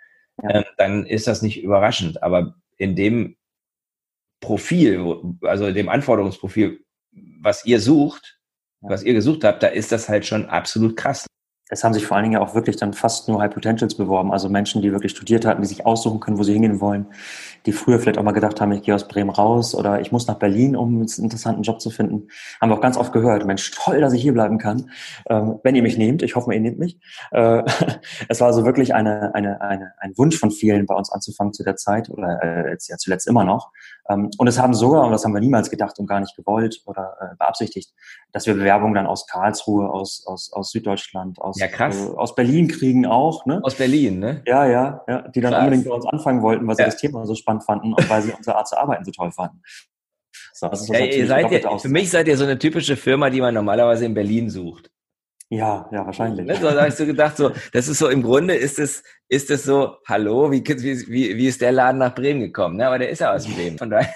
[0.43, 0.57] ja.
[0.57, 2.23] ähm, dann ist das nicht überraschend.
[2.23, 3.37] Aber in dem
[4.41, 6.81] Profil, also dem Anforderungsprofil,
[7.41, 8.39] was ihr sucht,
[8.83, 8.91] ja.
[8.91, 11.27] was ihr gesucht habt, da ist das halt schon absolut krass.
[11.73, 14.51] Es haben sich vor allen Dingen auch wirklich dann fast nur High Potentials beworben, also
[14.51, 17.07] Menschen, die wirklich studiert hatten, die sich aussuchen können, wo sie hingehen wollen,
[17.65, 20.27] die früher vielleicht auch mal gedacht haben, ich gehe aus Bremen raus oder ich muss
[20.27, 22.29] nach Berlin, um einen interessanten Job zu finden.
[22.61, 24.91] Haben wir auch ganz oft gehört, Mensch, toll, dass ich hier bleiben kann,
[25.31, 26.23] ähm, wenn ihr mich nehmt.
[26.23, 26.99] Ich hoffe, ihr nehmt mich.
[27.31, 27.63] Äh,
[28.29, 31.65] es war also wirklich eine, eine, eine, ein Wunsch von vielen, bei uns anzufangen zu
[31.65, 33.71] der Zeit oder äh, jetzt ja zuletzt immer noch.
[34.09, 36.83] Ähm, und es haben sogar, und das haben wir niemals gedacht und gar nicht gewollt
[36.87, 37.93] oder äh, beabsichtigt,
[38.33, 41.67] dass wir Bewerbungen dann aus Karlsruhe, aus, aus, aus Süddeutschland, aus, ja.
[41.67, 43.47] Äh, aus Berlin kriegen auch.
[43.47, 43.61] Ne?
[43.63, 44.43] Aus Berlin, ne?
[44.47, 45.65] Ja, ja, ja, die dann krass.
[45.65, 46.87] unbedingt bei uns anfangen wollten, weil sie ja.
[46.87, 49.63] das Thema so spannend fanden und weil sie unsere Art zu arbeiten so toll fanden.
[50.55, 53.53] So, ja, ihr seid ja, für mich seid ihr so eine typische Firma, die man
[53.53, 54.92] normalerweise in Berlin sucht.
[55.53, 56.47] Ja, ja, wahrscheinlich.
[56.47, 59.65] Ne, so hast du gedacht, so, das ist so, im Grunde ist es, ist es
[59.65, 62.79] so, hallo, wie, wie, wie ist der Laden nach Bremen gekommen?
[62.79, 62.87] Ne?
[62.87, 64.09] Aber der ist ja aus Bremen, von daher.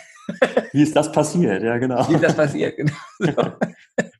[0.72, 1.62] Wie ist das passiert?
[1.62, 2.08] Ja, genau.
[2.08, 2.78] Wie ist das passiert?
[2.78, 2.92] Genau.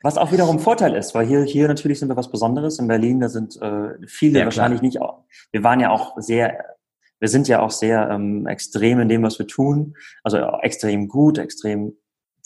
[0.03, 2.79] Was auch wiederum Vorteil ist, weil hier, hier natürlich sind wir was Besonderes.
[2.79, 5.01] In Berlin, da sind äh, viele ja, wahrscheinlich nicht.
[5.01, 6.77] Auch, wir waren ja auch sehr,
[7.19, 9.95] wir sind ja auch sehr ähm, extrem in dem, was wir tun.
[10.23, 11.95] Also extrem gut, extrem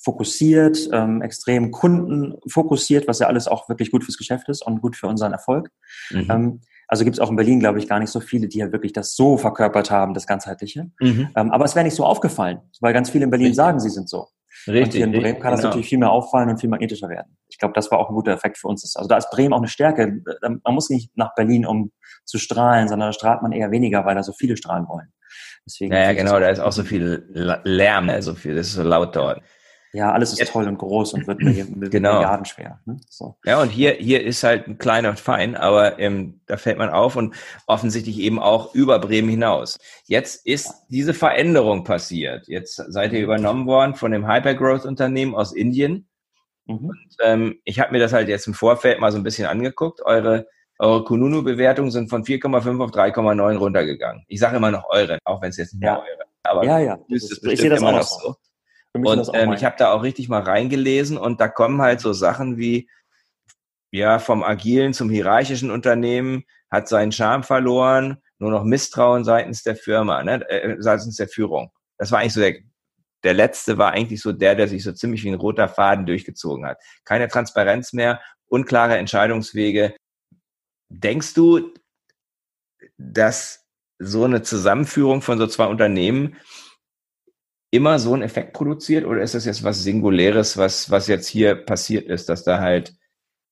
[0.03, 4.97] fokussiert, ähm, extrem kundenfokussiert, was ja alles auch wirklich gut fürs Geschäft ist und gut
[4.97, 5.71] für unseren Erfolg.
[6.11, 6.27] Mhm.
[6.31, 8.73] Ähm, also gibt es auch in Berlin, glaube ich, gar nicht so viele, die ja
[8.73, 10.91] wirklich das so verkörpert haben, das Ganzheitliche.
[11.01, 11.29] Mhm.
[11.37, 13.57] Ähm, aber es wäre nicht so aufgefallen, weil ganz viele in Berlin richtig.
[13.57, 14.27] sagen, sie sind so.
[14.67, 14.85] Richtig.
[14.85, 15.69] Und hier in Bremen richtig, kann das genau.
[15.69, 17.37] natürlich viel mehr auffallen und viel magnetischer werden.
[17.49, 18.97] Ich glaube, das war auch ein guter Effekt für uns.
[18.97, 20.21] Also da ist Bremen auch eine Stärke.
[20.43, 21.93] Man muss nicht nach Berlin, um
[22.25, 25.13] zu strahlen, sondern da strahlt man eher weniger, weil da so viele strahlen wollen.
[25.65, 27.25] Deswegen ja, ja genau, da ist auch so viel
[27.65, 29.41] Lärm, so also viel, das ist so laut dort.
[29.93, 31.57] Ja, alles ist toll und groß und wird mit
[31.91, 32.15] genau.
[32.15, 32.81] Milliarden schwer.
[32.85, 32.99] Ne?
[33.09, 33.37] So.
[33.45, 36.91] Ja, und hier, hier ist halt ein kleiner und fein, aber ähm, da fällt man
[36.91, 37.35] auf und
[37.67, 39.79] offensichtlich eben auch über Bremen hinaus.
[40.07, 42.47] Jetzt ist diese Veränderung passiert.
[42.47, 46.09] Jetzt seid ihr übernommen worden von dem Hypergrowth-Unternehmen aus Indien.
[46.67, 46.77] Mhm.
[46.77, 50.03] Und ähm, ich habe mir das halt jetzt im Vorfeld mal so ein bisschen angeguckt.
[50.05, 50.47] Eure
[50.81, 54.25] eure Kununu-Bewertungen sind von 4,5 auf 3,9 runtergegangen.
[54.29, 55.93] Ich sage immer noch eure, auch wenn es jetzt nicht ja.
[55.93, 56.25] mehr eure.
[56.43, 56.99] Aber ja, ja.
[57.09, 58.35] ist es ich sehe das immer noch so.
[58.93, 62.57] Und ähm, ich habe da auch richtig mal reingelesen und da kommen halt so Sachen
[62.57, 62.89] wie,
[63.93, 69.77] ja, vom agilen zum hierarchischen Unternehmen, hat seinen Charme verloren, nur noch Misstrauen seitens der
[69.77, 71.71] Firma, ne, äh, seitens der Führung.
[71.99, 72.57] Das war eigentlich so der,
[73.23, 76.67] der letzte war eigentlich so der, der sich so ziemlich wie ein roter Faden durchgezogen
[76.67, 76.79] hat.
[77.05, 79.95] Keine Transparenz mehr, unklare Entscheidungswege.
[80.89, 81.75] Denkst du,
[82.97, 83.67] dass
[83.99, 86.37] so eine Zusammenführung von so zwei Unternehmen
[87.71, 91.55] immer so einen Effekt produziert oder ist das jetzt was Singuläres, was, was jetzt hier
[91.55, 92.95] passiert ist, dass da halt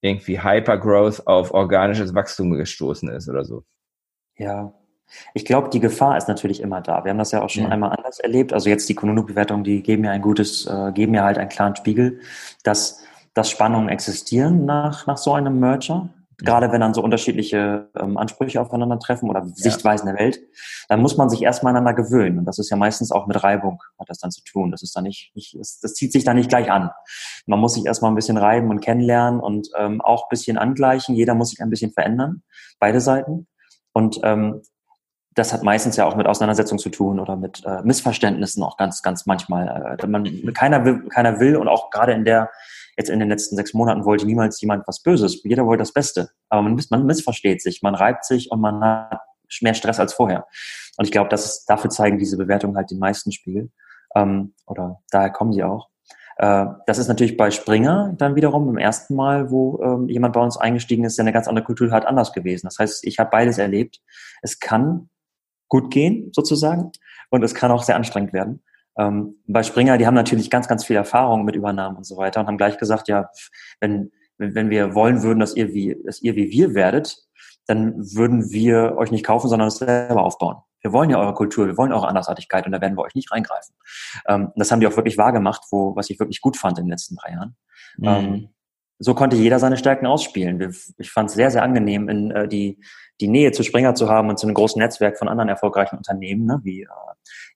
[0.00, 3.64] irgendwie Hypergrowth auf organisches Wachstum gestoßen ist oder so?
[4.36, 4.72] Ja,
[5.34, 7.04] ich glaube, die Gefahr ist natürlich immer da.
[7.04, 7.70] Wir haben das ja auch schon ja.
[7.70, 8.52] einmal anders erlebt.
[8.52, 11.76] Also jetzt die Konunu-Bewertungen, die geben ja ein gutes, äh, geben ja halt einen klaren
[11.76, 12.20] Spiegel,
[12.62, 13.02] dass,
[13.34, 16.10] dass Spannungen existieren nach, nach so einem Merger.
[16.38, 19.52] Gerade wenn dann so unterschiedliche ähm, Ansprüche aufeinandertreffen oder ja.
[19.54, 20.38] Sichtweisen der Welt,
[20.88, 22.38] dann muss man sich erstmal aneinander gewöhnen.
[22.38, 24.70] Und das ist ja meistens auch mit Reibung, hat das dann zu tun.
[24.70, 26.90] Das ist dann nicht, nicht das, das zieht sich dann nicht gleich an.
[27.46, 31.16] Man muss sich erstmal ein bisschen reiben und kennenlernen und ähm, auch ein bisschen angleichen.
[31.16, 32.42] Jeder muss sich ein bisschen verändern,
[32.78, 33.48] beide Seiten.
[33.92, 34.62] Und ähm,
[35.34, 39.02] das hat meistens ja auch mit Auseinandersetzungen zu tun oder mit äh, Missverständnissen auch ganz,
[39.02, 39.98] ganz manchmal.
[40.00, 42.50] Äh, man, keiner will, keiner will und auch gerade in der
[42.98, 45.40] Jetzt in den letzten sechs Monaten wollte niemals jemand was Böses.
[45.44, 46.30] Jeder wollte das Beste.
[46.48, 49.20] Aber man, man missversteht sich, man reibt sich und man hat
[49.60, 50.46] mehr Stress als vorher.
[50.96, 53.70] Und ich glaube, das ist, dafür zeigen diese Bewertungen halt den meisten Spiegel.
[54.16, 55.88] Ähm, oder daher kommen sie auch.
[56.38, 60.40] Äh, das ist natürlich bei Springer dann wiederum im ersten Mal, wo ähm, jemand bei
[60.40, 62.66] uns eingestiegen ist, der eine ganz andere Kultur hat, anders gewesen.
[62.66, 64.00] Das heißt, ich habe beides erlebt.
[64.42, 65.08] Es kann
[65.68, 66.90] gut gehen, sozusagen,
[67.30, 68.62] und es kann auch sehr anstrengend werden.
[68.98, 72.40] Ähm, bei Springer, die haben natürlich ganz, ganz viel Erfahrung mit Übernahmen und so weiter
[72.40, 73.30] und haben gleich gesagt, ja,
[73.80, 77.16] wenn, wenn wir wollen würden, dass ihr wie, dass ihr wie wir werdet,
[77.66, 80.56] dann würden wir euch nicht kaufen, sondern es selber aufbauen.
[80.80, 83.30] Wir wollen ja eure Kultur, wir wollen eure Andersartigkeit und da werden wir euch nicht
[83.32, 83.74] reingreifen.
[84.26, 86.90] Ähm, das haben die auch wirklich wahrgemacht, wo, was ich wirklich gut fand in den
[86.90, 87.56] letzten drei Jahren.
[87.98, 88.06] Mhm.
[88.06, 88.48] Ähm,
[88.98, 90.74] so konnte jeder seine Stärken ausspielen.
[90.98, 92.78] Ich fand es sehr, sehr angenehm, in äh, die,
[93.20, 96.46] die Nähe zu Springer zu haben und zu einem großen Netzwerk von anderen erfolgreichen Unternehmen,
[96.46, 96.86] ne, wie äh,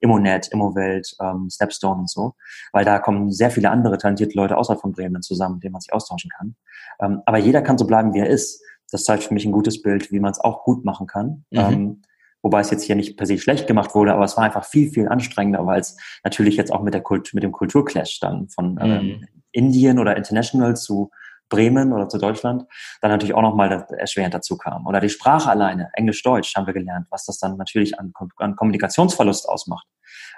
[0.01, 2.35] Immonet, Immowelt, ähm, Stepstone und so,
[2.73, 5.81] weil da kommen sehr viele andere talentierte Leute außerhalb von Bremen zusammen, mit denen man
[5.81, 6.57] sich austauschen kann.
[7.01, 8.63] Ähm, aber jeder kann so bleiben, wie er ist.
[8.91, 11.45] Das zeigt für mich ein gutes Bild, wie man es auch gut machen kann.
[11.51, 11.59] Mhm.
[11.59, 12.03] Ähm,
[12.43, 14.91] wobei es jetzt hier nicht per se schlecht gemacht wurde, aber es war einfach viel,
[14.91, 18.79] viel anstrengender, weil es natürlich jetzt auch mit, der Kult, mit dem Kulturclash dann von
[18.81, 19.29] ähm, mhm.
[19.53, 21.11] Indien oder International zu
[21.53, 22.65] Bremen oder zu Deutschland,
[23.03, 24.87] dann natürlich auch nochmal erschwerend dazu kam.
[24.87, 29.49] Oder die Sprache alleine, Englisch-Deutsch haben wir gelernt, was das dann natürlich an, an Kommunikationsverlust
[29.49, 29.87] ausmacht.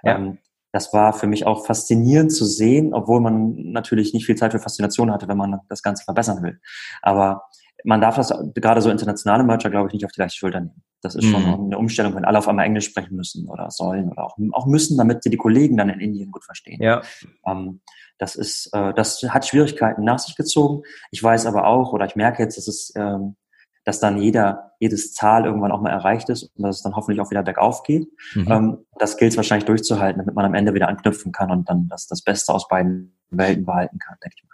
[0.02, 0.16] Ja.
[0.16, 0.38] Ähm,
[0.72, 4.58] das war für mich auch faszinierend zu sehen, obwohl man natürlich nicht viel Zeit für
[4.58, 6.58] Faszination hatte, wenn man das Ganze verbessern will.
[7.00, 7.44] Aber
[7.84, 10.82] man darf das gerade so internationale Merger, glaube ich, nicht auf die leichte Schulter nehmen.
[11.02, 11.66] Das ist schon mhm.
[11.66, 14.96] eine Umstellung, wenn alle auf einmal Englisch sprechen müssen oder sollen oder auch, auch müssen,
[14.96, 16.82] damit sie die Kollegen dann in Indien gut verstehen.
[16.82, 17.02] Ja.
[17.46, 17.80] Ähm,
[18.18, 20.82] das ist, äh, das hat Schwierigkeiten nach sich gezogen.
[21.10, 23.36] Ich weiß aber auch, oder ich merke jetzt, dass es, ähm,
[23.84, 27.20] dass dann jeder, jedes Zahl irgendwann auch mal erreicht ist und dass es dann hoffentlich
[27.20, 28.08] auch wieder bergauf geht.
[28.34, 28.50] Mhm.
[28.50, 31.88] Ähm, das gilt es wahrscheinlich durchzuhalten, damit man am Ende wieder anknüpfen kann und dann
[31.88, 34.53] das, das Beste aus beiden Welten behalten kann, denke ich mal.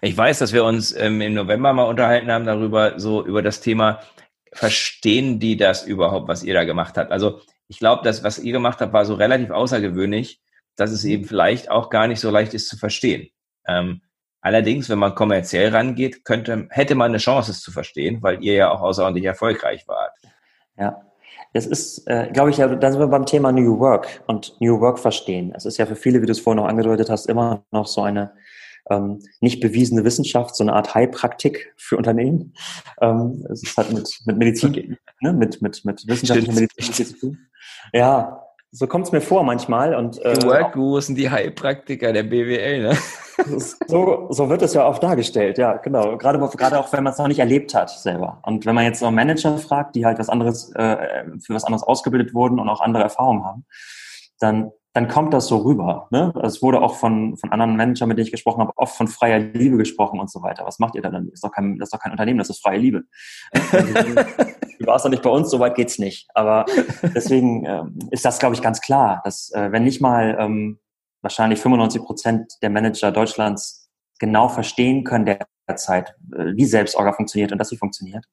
[0.00, 3.60] Ich weiß, dass wir uns ähm, im November mal unterhalten haben darüber, so über das
[3.60, 4.00] Thema,
[4.52, 7.10] verstehen die das überhaupt, was ihr da gemacht habt?
[7.10, 10.40] Also ich glaube, das, was ihr gemacht habt, war so relativ außergewöhnlich,
[10.76, 13.28] dass es eben vielleicht auch gar nicht so leicht ist zu verstehen.
[13.66, 14.02] Ähm,
[14.40, 18.54] allerdings, wenn man kommerziell rangeht, könnte, hätte man eine Chance, es zu verstehen, weil ihr
[18.54, 20.12] ja auch außerordentlich erfolgreich wart.
[20.76, 21.02] Ja,
[21.52, 24.80] das ist, äh, glaube ich, ja, da sind wir beim Thema New Work und New
[24.80, 25.52] Work verstehen.
[25.54, 28.02] Es ist ja für viele, wie du es vorhin noch angedeutet hast, immer noch so
[28.02, 28.32] eine
[28.90, 32.54] ähm, nicht bewiesene Wissenschaft, so eine Art Heilpraktik für Unternehmen.
[33.00, 37.38] Ähm, es ist halt mit, mit Medizin, ne, mit, mit, mit wissenschaftlicher Medizin zu tun.
[37.92, 39.94] Ja, so kommt es mir vor manchmal.
[39.94, 42.96] Und, äh, die Work-Gurus sind die Heilpraktiker der BWL, ne?
[43.88, 46.16] So, so wird es ja oft dargestellt, ja, genau.
[46.18, 48.40] Gerade, gerade auch, wenn man es noch nicht erlebt hat selber.
[48.42, 51.82] Und wenn man jetzt so Manager fragt, die halt was anderes, äh, für was anderes
[51.82, 53.66] ausgebildet wurden und auch andere Erfahrungen haben,
[54.38, 56.06] dann dann kommt das so rüber.
[56.10, 56.32] Ne?
[56.44, 59.40] Es wurde auch von, von anderen Managern, mit denen ich gesprochen habe, oft von freier
[59.40, 60.64] Liebe gesprochen und so weiter.
[60.64, 61.26] Was macht ihr da dann?
[61.26, 63.02] Das ist doch kein, das ist doch kein Unternehmen, das ist freie Liebe.
[63.52, 66.28] du warst doch nicht bei uns, so weit geht's nicht.
[66.34, 66.64] Aber
[67.02, 70.78] deswegen ähm, ist das, glaube ich, ganz klar, dass äh, wenn nicht mal ähm,
[71.22, 77.58] wahrscheinlich 95 Prozent der Manager Deutschlands genau verstehen können derzeit, äh, wie Selbstorga funktioniert und
[77.58, 78.26] dass sie funktioniert,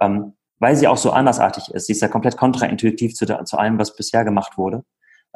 [0.00, 1.86] ähm, weil sie auch so andersartig ist.
[1.86, 4.84] Sie ist ja komplett kontraintuitiv zu, zu allem, was bisher gemacht wurde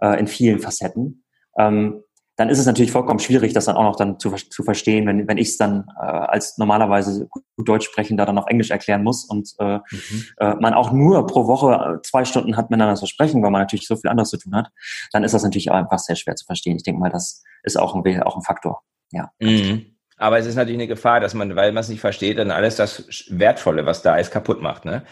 [0.01, 1.25] äh, in vielen Facetten.
[1.59, 2.03] Ähm,
[2.39, 5.27] dann ist es natürlich vollkommen schwierig, das dann auch noch dann zu, zu verstehen, wenn,
[5.27, 9.25] wenn ich es dann äh, als normalerweise gut Deutsch sprechender dann auf Englisch erklären muss
[9.25, 10.25] und äh, mhm.
[10.39, 13.63] äh, man auch nur pro Woche äh, zwei Stunden hat miteinander zu sprechen, weil man
[13.63, 14.69] natürlich so viel anderes zu tun hat,
[15.11, 16.77] dann ist das natürlich auch einfach sehr schwer zu verstehen.
[16.77, 18.83] Ich denke mal, das ist auch ein, auch ein Faktor.
[19.11, 19.33] Ja.
[19.41, 19.97] Mhm.
[20.17, 22.77] Aber es ist natürlich eine Gefahr, dass man, weil man es nicht versteht, dann alles
[22.77, 24.85] das Wertvolle, was da ist, kaputt macht.
[24.85, 25.03] Ne?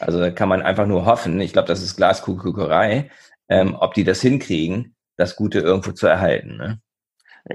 [0.00, 1.40] Also da kann man einfach nur hoffen.
[1.40, 3.08] Ich glaube, das ist Glaskugelkuckerei
[3.52, 6.56] ähm, ob die das hinkriegen, das Gute irgendwo zu erhalten.
[6.56, 6.80] Ne?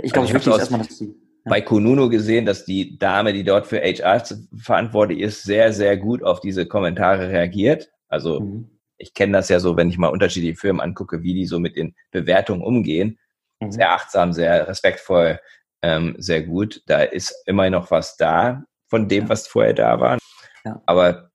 [0.03, 1.15] Ich glaube, also ich habe erstmal das Ziel.
[1.45, 1.49] Ja.
[1.49, 4.21] Bei Konuno gesehen, dass die Dame, die dort für HR
[4.55, 7.89] verantwortlich ist, sehr, sehr gut auf diese Kommentare reagiert.
[8.09, 8.69] Also mhm.
[8.97, 11.77] ich kenne das ja so, wenn ich mal unterschiedliche Firmen angucke, wie die so mit
[11.77, 13.17] den Bewertungen umgehen.
[13.59, 13.71] Mhm.
[13.71, 15.39] Sehr achtsam, sehr respektvoll,
[15.81, 16.83] ähm, sehr gut.
[16.85, 19.29] Da ist immer noch was da von dem, ja.
[19.29, 20.17] was vorher da war.
[20.63, 20.81] Ja.
[20.85, 21.31] Aber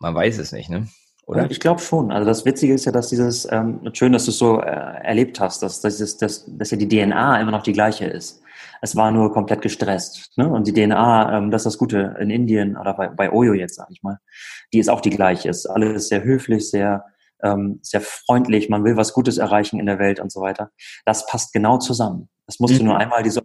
[0.00, 0.88] man weiß es nicht, ne?
[1.26, 1.50] Oder?
[1.50, 2.12] Ich glaube schon.
[2.12, 5.40] Also das Witzige ist ja, dass dieses, ähm, schön, dass du es so äh, erlebt
[5.40, 8.42] hast, dass, dass, dass, dass, ja die DNA immer noch die gleiche ist.
[8.80, 10.30] Es war nur komplett gestresst.
[10.36, 10.48] Ne?
[10.48, 13.74] Und die DNA, ähm, das ist das Gute in Indien oder bei, bei Oyo jetzt,
[13.74, 14.18] sag ich mal,
[14.72, 15.48] die ist auch die gleiche.
[15.48, 17.04] Ist alles sehr höflich, sehr,
[17.42, 20.70] ähm, sehr freundlich, man will was Gutes erreichen in der Welt und so weiter.
[21.04, 22.28] Das passt genau zusammen.
[22.46, 22.78] Das musst mhm.
[22.78, 23.42] du nur einmal diese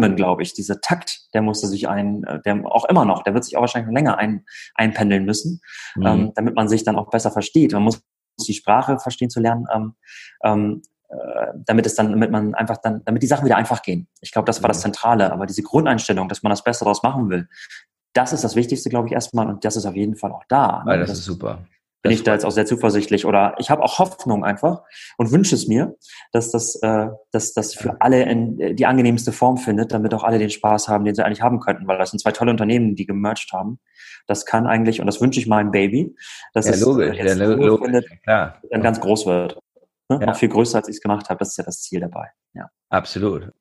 [0.00, 3.34] Rhythmen, glaube ich, dieser Takt, der musste sich ein, äh, der auch immer noch, der
[3.34, 5.60] wird sich auch wahrscheinlich noch länger ein, einpendeln müssen,
[5.96, 6.06] mhm.
[6.06, 7.72] ähm, damit man sich dann auch besser versteht.
[7.72, 8.02] Man muss
[8.46, 9.94] die Sprache verstehen zu lernen, ähm,
[10.42, 14.08] ähm, äh, damit es dann, damit man einfach dann, damit die Sachen wieder einfach gehen.
[14.20, 14.82] Ich glaube, das war das mhm.
[14.82, 15.32] Zentrale.
[15.32, 17.48] Aber diese Grundeinstellung, dass man das Beste daraus machen will,
[18.12, 19.48] das ist das Wichtigste, glaube ich, erstmal.
[19.48, 20.82] Und das ist auf jeden Fall auch da.
[20.84, 20.98] Ne?
[20.98, 21.64] Das, das, ist super
[22.02, 24.82] bin ich da jetzt auch sehr zuversichtlich oder ich habe auch Hoffnung einfach
[25.18, 25.96] und wünsche es mir,
[26.32, 30.24] dass das, äh, dass das für alle in, äh, die angenehmste Form findet, damit auch
[30.24, 32.94] alle den Spaß haben, den sie eigentlich haben könnten, weil das sind zwei tolle Unternehmen,
[32.94, 33.80] die gemerged haben.
[34.26, 36.14] Das kann eigentlich und das wünsche ich meinem Baby,
[36.54, 38.60] dass ja, es logisch, äh, ja, logisch, findet, klar.
[38.70, 39.58] dann ganz groß wird,
[40.08, 40.18] ne?
[40.20, 40.26] ja.
[40.26, 41.38] noch viel größer als ich es gemacht habe.
[41.38, 42.28] Das ist ja das Ziel dabei.
[42.54, 42.70] Ja.
[42.88, 43.52] Absolut.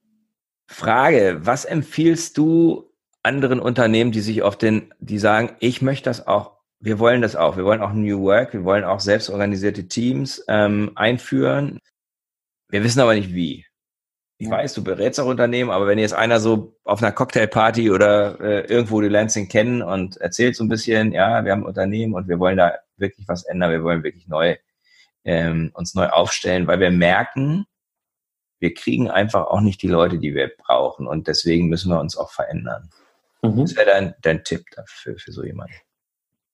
[0.67, 2.89] Frage: Was empfiehlst du
[3.21, 7.35] anderen Unternehmen, die sich auf den, die sagen, ich möchte das auch wir wollen das
[7.35, 7.57] auch.
[7.57, 11.79] Wir wollen auch New Work, wir wollen auch selbstorganisierte Teams ähm, einführen.
[12.69, 13.65] Wir wissen aber nicht wie.
[14.37, 14.53] Ich ja.
[14.53, 18.65] weiß, du berätst auch Unternehmen, aber wenn jetzt einer so auf einer Cocktailparty oder äh,
[18.71, 22.29] irgendwo die Lansing kennen und erzählt so ein bisschen, ja, wir haben ein Unternehmen und
[22.29, 24.55] wir wollen da wirklich was ändern, wir wollen wirklich neu
[25.25, 27.65] ähm, uns neu aufstellen, weil wir merken,
[28.59, 32.15] wir kriegen einfach auch nicht die Leute, die wir brauchen und deswegen müssen wir uns
[32.15, 32.89] auch verändern.
[33.41, 33.61] Mhm.
[33.61, 35.75] Das wäre dein, dein Tipp dafür für so jemanden.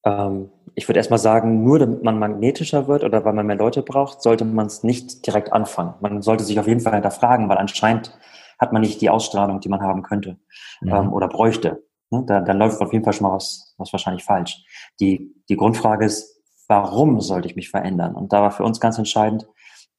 [0.06, 3.82] Ähm, ich würde erstmal sagen, nur damit man magnetischer wird oder weil man mehr Leute
[3.82, 5.96] braucht, sollte man es nicht direkt anfangen.
[6.02, 8.18] Man sollte sich auf jeden Fall hinterfragen, weil anscheinend
[8.60, 10.38] hat man nicht die Ausstrahlung, die man haben könnte
[10.82, 10.94] mhm.
[10.94, 11.84] ähm, oder bräuchte.
[12.12, 12.24] Ne?
[12.28, 14.64] Da, dann läuft auf jeden Fall schon mal was, was wahrscheinlich falsch.
[15.00, 18.16] Die, die Grundfrage ist, warum sollte ich mich verändern?
[18.16, 19.48] Und da war für uns ganz entscheidend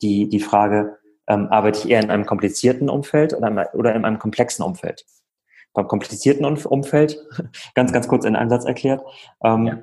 [0.03, 4.05] die, die Frage, ähm, arbeite ich eher in einem komplizierten Umfeld oder in, oder in
[4.05, 5.05] einem komplexen Umfeld?
[5.77, 7.19] beim komplizierten Umfeld,
[7.75, 9.03] ganz, ganz kurz in einem Satz erklärt,
[9.45, 9.79] ähm, ja.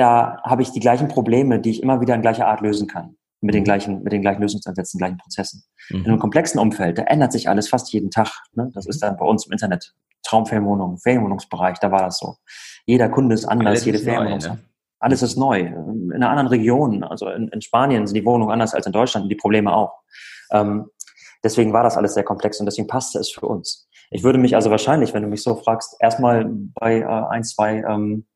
[0.00, 3.16] Da habe ich die gleichen Probleme, die ich immer wieder in gleicher Art lösen kann.
[3.42, 3.64] Mit den mhm.
[3.64, 5.62] gleichen, mit den gleichen Lösungsansätzen, gleichen Prozessen.
[5.90, 5.98] Mhm.
[5.98, 8.28] In einem komplexen Umfeld, da ändert sich alles fast jeden Tag.
[8.54, 8.70] Ne?
[8.74, 9.94] Das ist dann bei uns im Internet.
[10.22, 12.36] Traumferienwohnung, Ferienwohnungsbereich, da war das so.
[12.86, 14.38] Jeder Kunde ist anders, alles jede Ferienwohnung.
[14.38, 14.58] Ne?
[15.00, 15.60] Alles ist neu.
[15.60, 19.24] In einer anderen Region, also in, in, Spanien sind die Wohnungen anders als in Deutschland
[19.24, 19.94] und die Probleme auch.
[20.52, 20.90] Ähm,
[21.42, 23.88] deswegen war das alles sehr komplex und deswegen passte es für uns.
[24.10, 27.82] Ich würde mich also wahrscheinlich, wenn du mich so fragst, erstmal bei äh, ein, zwei
[27.88, 28.26] ähm,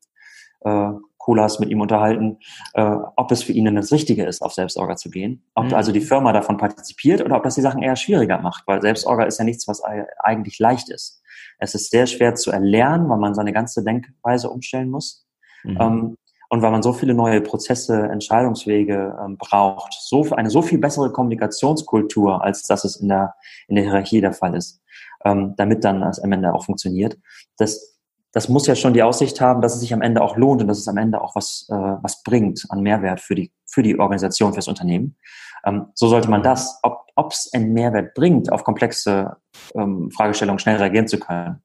[0.64, 0.90] äh,
[1.24, 2.38] Colas mit ihm unterhalten,
[2.74, 5.42] äh, ob es für ihn das Richtige ist, auf Selbstorga zu gehen.
[5.54, 5.74] Ob mhm.
[5.74, 9.24] also die Firma davon partizipiert oder ob das die Sachen eher schwieriger macht, weil Selbstorga
[9.24, 9.82] ist ja nichts, was
[10.18, 11.22] eigentlich leicht ist.
[11.58, 15.26] Es ist sehr schwer zu erlernen, weil man seine ganze Denkweise umstellen muss.
[15.62, 15.78] Mhm.
[15.80, 16.16] Ähm,
[16.50, 21.10] und weil man so viele neue Prozesse, Entscheidungswege ähm, braucht, so eine so viel bessere
[21.10, 23.34] Kommunikationskultur, als dass es in der
[23.66, 24.82] in der Hierarchie der Fall ist,
[25.24, 27.16] ähm, damit dann das am Ende auch funktioniert.
[27.56, 27.93] Das
[28.34, 30.66] das muss ja schon die Aussicht haben, dass es sich am Ende auch lohnt und
[30.66, 33.98] dass es am Ende auch was, äh, was bringt an Mehrwert für die, für die
[33.98, 35.16] Organisation, fürs Unternehmen.
[35.64, 39.36] Ähm, so sollte man das, ob es einen Mehrwert bringt, auf komplexe
[39.76, 41.62] ähm, Fragestellungen schnell reagieren zu können.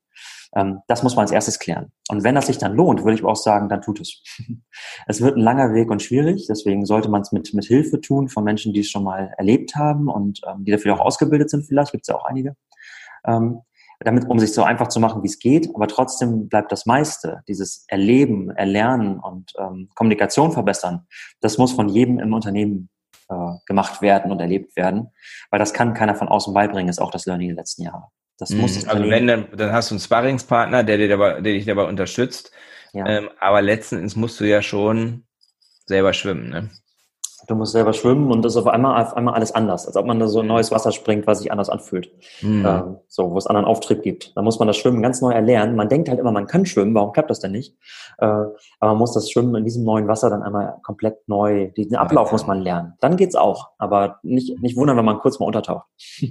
[0.56, 1.92] Ähm, das muss man als erstes klären.
[2.08, 4.22] Und wenn das sich dann lohnt, würde ich auch sagen, dann tut es.
[5.08, 8.30] es wird ein langer Weg und schwierig, deswegen sollte man es mit, mit Hilfe tun
[8.30, 11.66] von Menschen, die es schon mal erlebt haben und ähm, die dafür auch ausgebildet sind
[11.66, 12.56] vielleicht, gibt es ja auch einige.
[13.26, 13.62] Ähm,
[14.00, 17.42] damit, um sich so einfach zu machen, wie es geht, aber trotzdem bleibt das meiste,
[17.48, 21.06] dieses Erleben, Erlernen und ähm, Kommunikation verbessern,
[21.42, 22.90] das muss von jedem im Unternehmen
[23.30, 23.36] äh,
[23.66, 25.10] gemacht werden und erlebt werden,
[25.52, 28.06] weil das kann keiner von außen beibringen, ist auch das Learning der letzten Jahre.
[28.38, 28.90] Das muss mhm.
[28.90, 32.52] Also wenn, dann, dann hast du einen Sparringspartner, der, dir dabei, der dich dabei unterstützt,
[32.94, 33.06] ja.
[33.06, 35.26] ähm, aber letzten Endes musst du ja schon
[35.86, 36.70] selber schwimmen, ne?
[37.50, 40.06] Du musst selber schwimmen und das ist auf einmal, auf einmal alles anders, als ob
[40.06, 42.12] man da so ein neues Wasser springt, was sich anders anfühlt.
[42.44, 42.64] Mhm.
[42.64, 44.38] Ähm, so, wo es anderen Auftrieb gibt.
[44.38, 45.76] Da muss man das Schwimmen ganz neu erlernen.
[45.76, 47.76] Man denkt halt immer, man kann schwimmen, warum klappt das denn nicht?
[48.20, 51.96] Äh, aber man muss das Schwimmen in diesem neuen Wasser dann einmal komplett neu, diesen
[51.96, 52.94] Ablauf muss man lernen.
[53.00, 55.88] Dann geht's auch, aber nicht, nicht wundern, wenn man kurz mal untertaucht.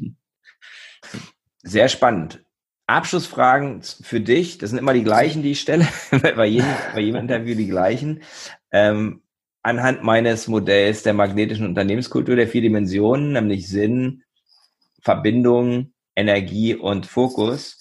[1.64, 2.44] Sehr spannend.
[2.86, 7.22] Abschlussfragen für dich, das sind immer die gleichen, die ich stelle, bei jedem, bei jedem
[7.22, 8.22] Interview die gleichen.
[8.70, 9.22] Ähm,
[9.68, 14.22] anhand meines Modells der magnetischen Unternehmenskultur der vier Dimensionen, nämlich Sinn,
[15.02, 17.78] Verbindung, Energie und Fokus.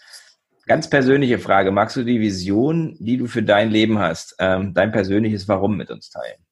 [0.66, 4.92] Ganz persönliche Frage, magst du die Vision, die du für dein Leben hast, ähm, dein
[4.92, 6.46] persönliches Warum mit uns teilen?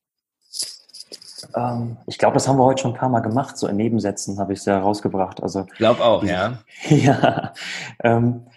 [1.54, 4.40] Ähm, ich glaube, das haben wir heute schon ein paar Mal gemacht, so in Nebensätzen
[4.40, 5.44] habe ich es ja rausgebracht.
[5.44, 6.60] Also, ich glaube auch, ja.
[6.88, 7.54] ja.
[8.02, 8.48] Ähm,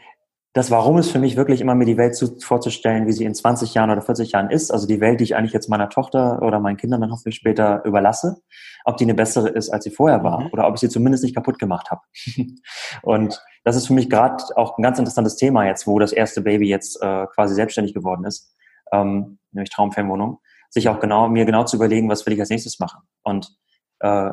[0.59, 3.33] das Warum ist für mich wirklich immer mir die Welt zu, vorzustellen, wie sie in
[3.33, 4.73] 20 Jahren oder 40 Jahren ist.
[4.73, 7.85] Also die Welt, die ich eigentlich jetzt meiner Tochter oder meinen Kindern dann hoffentlich später
[7.85, 8.43] überlasse,
[8.85, 10.49] ob die eine bessere ist, als sie vorher war mhm.
[10.51, 12.01] oder ob ich sie zumindest nicht kaputt gemacht habe.
[13.03, 16.41] und das ist für mich gerade auch ein ganz interessantes Thema jetzt, wo das erste
[16.41, 18.53] Baby jetzt äh, quasi selbstständig geworden ist,
[18.91, 20.41] ähm, nämlich Traumfernwohnung,
[20.71, 23.03] sich auch genau mir genau zu überlegen, was will ich als nächstes machen.
[23.23, 23.49] Und
[24.01, 24.33] äh,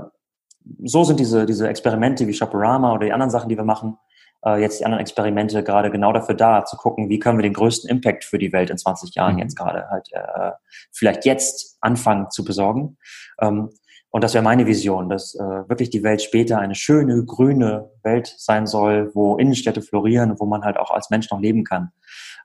[0.84, 4.00] so sind diese diese Experimente wie Shoporama oder die anderen Sachen, die wir machen,
[4.46, 7.54] äh, jetzt die anderen Experimente gerade genau dafür da, zu gucken, wie können wir den
[7.54, 9.40] größten Impact für die Welt in 20 Jahren mhm.
[9.40, 10.52] jetzt gerade halt äh,
[10.92, 12.98] vielleicht jetzt anfangen zu besorgen.
[13.42, 13.70] Ähm,
[14.10, 18.34] und das wäre meine Vision, dass äh, wirklich die Welt später eine schöne, grüne Welt
[18.38, 21.92] sein soll, wo Innenstädte florieren, wo man halt auch als Mensch noch leben kann.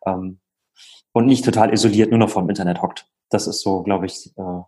[0.04, 0.40] Ähm,
[1.12, 3.06] und nicht total isoliert nur noch vom Internet hockt.
[3.30, 4.60] Das ist so, glaube ich, äh,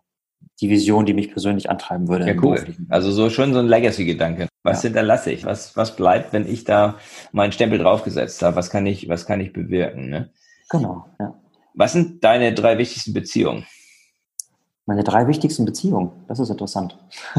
[0.61, 2.27] die Vision, die mich persönlich antreiben würde.
[2.27, 2.63] Ja, cool.
[2.89, 4.47] Also so schon so ein Legacy-Gedanke.
[4.63, 4.87] Was ja.
[4.87, 5.45] hinterlasse ich?
[5.45, 6.95] Was, was bleibt, wenn ich da
[7.31, 8.55] meinen Stempel draufgesetzt habe?
[8.55, 10.09] Was kann ich, was kann ich bewirken?
[10.09, 10.29] Ne?
[10.69, 11.35] Genau, ja.
[11.73, 13.65] Was sind deine drei wichtigsten Beziehungen?
[14.85, 16.97] Meine drei wichtigsten Beziehungen, das ist interessant.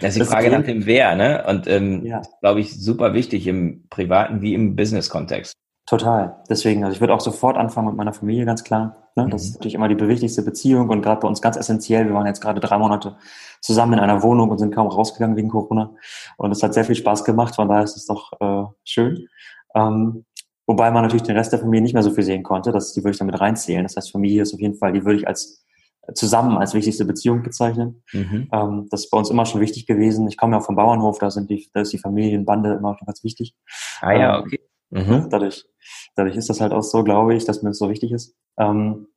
[0.00, 1.44] das ist die das Frage nach dem Wer, ne?
[1.46, 2.22] Und ähm, ja.
[2.40, 5.54] glaube ich, super wichtig im privaten wie im Business-Kontext.
[5.86, 6.42] Total.
[6.50, 9.08] Deswegen, also ich würde auch sofort anfangen mit meiner Familie, ganz klar.
[9.14, 9.28] Ne?
[9.30, 9.54] Das ist mhm.
[9.54, 12.06] natürlich immer die wichtigste Beziehung und gerade bei uns ganz essentiell.
[12.06, 13.16] Wir waren jetzt gerade drei Monate
[13.60, 15.92] zusammen in einer Wohnung und sind kaum rausgegangen wegen Corona.
[16.38, 19.28] Und es hat sehr viel Spaß gemacht, von daher ist es doch äh, schön.
[19.76, 20.24] Ähm,
[20.66, 22.72] wobei man natürlich den Rest der Familie nicht mehr so viel sehen konnte.
[22.72, 23.84] Das, die würde ich damit reinzählen.
[23.84, 25.64] Das heißt, Familie ist auf jeden Fall, die würde ich als
[26.14, 28.02] zusammen als wichtigste Beziehung bezeichnen.
[28.12, 28.48] Mhm.
[28.52, 30.26] Ähm, das ist bei uns immer schon wichtig gewesen.
[30.28, 33.22] Ich komme ja vom Bauernhof, da sind die, da ist die Familienbande immer schon ganz
[33.22, 33.54] wichtig.
[34.00, 34.60] Ah ja, ähm, okay.
[34.90, 35.28] Mhm.
[35.30, 35.66] Dadurch,
[36.14, 38.36] dadurch ist das halt auch so, glaube ich, dass mir das so wichtig ist.
[38.58, 39.08] Ähm,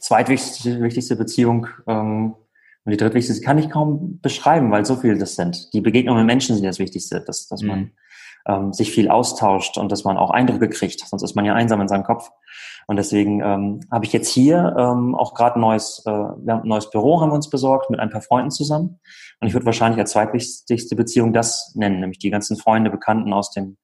[0.00, 2.34] zweitwichtigste wichtigste Beziehung ähm,
[2.84, 5.72] und die drittwichtigste kann ich kaum beschreiben, weil so viel das sind.
[5.72, 7.68] Die Begegnungen mit Menschen sind das Wichtigste, dass, dass mhm.
[7.68, 7.92] man
[8.46, 11.06] ähm, sich viel austauscht und dass man auch Eindrücke kriegt.
[11.06, 12.30] Sonst ist man ja einsam in seinem Kopf.
[12.86, 16.88] Und deswegen ähm, habe ich jetzt hier ähm, auch gerade ein neues, äh, ein neues
[16.90, 18.98] Büro haben wir uns besorgt mit ein paar Freunden zusammen.
[19.40, 23.50] Und ich würde wahrscheinlich als zweitwichtigste Beziehung das nennen, nämlich die ganzen Freunde, Bekannten aus
[23.50, 23.76] dem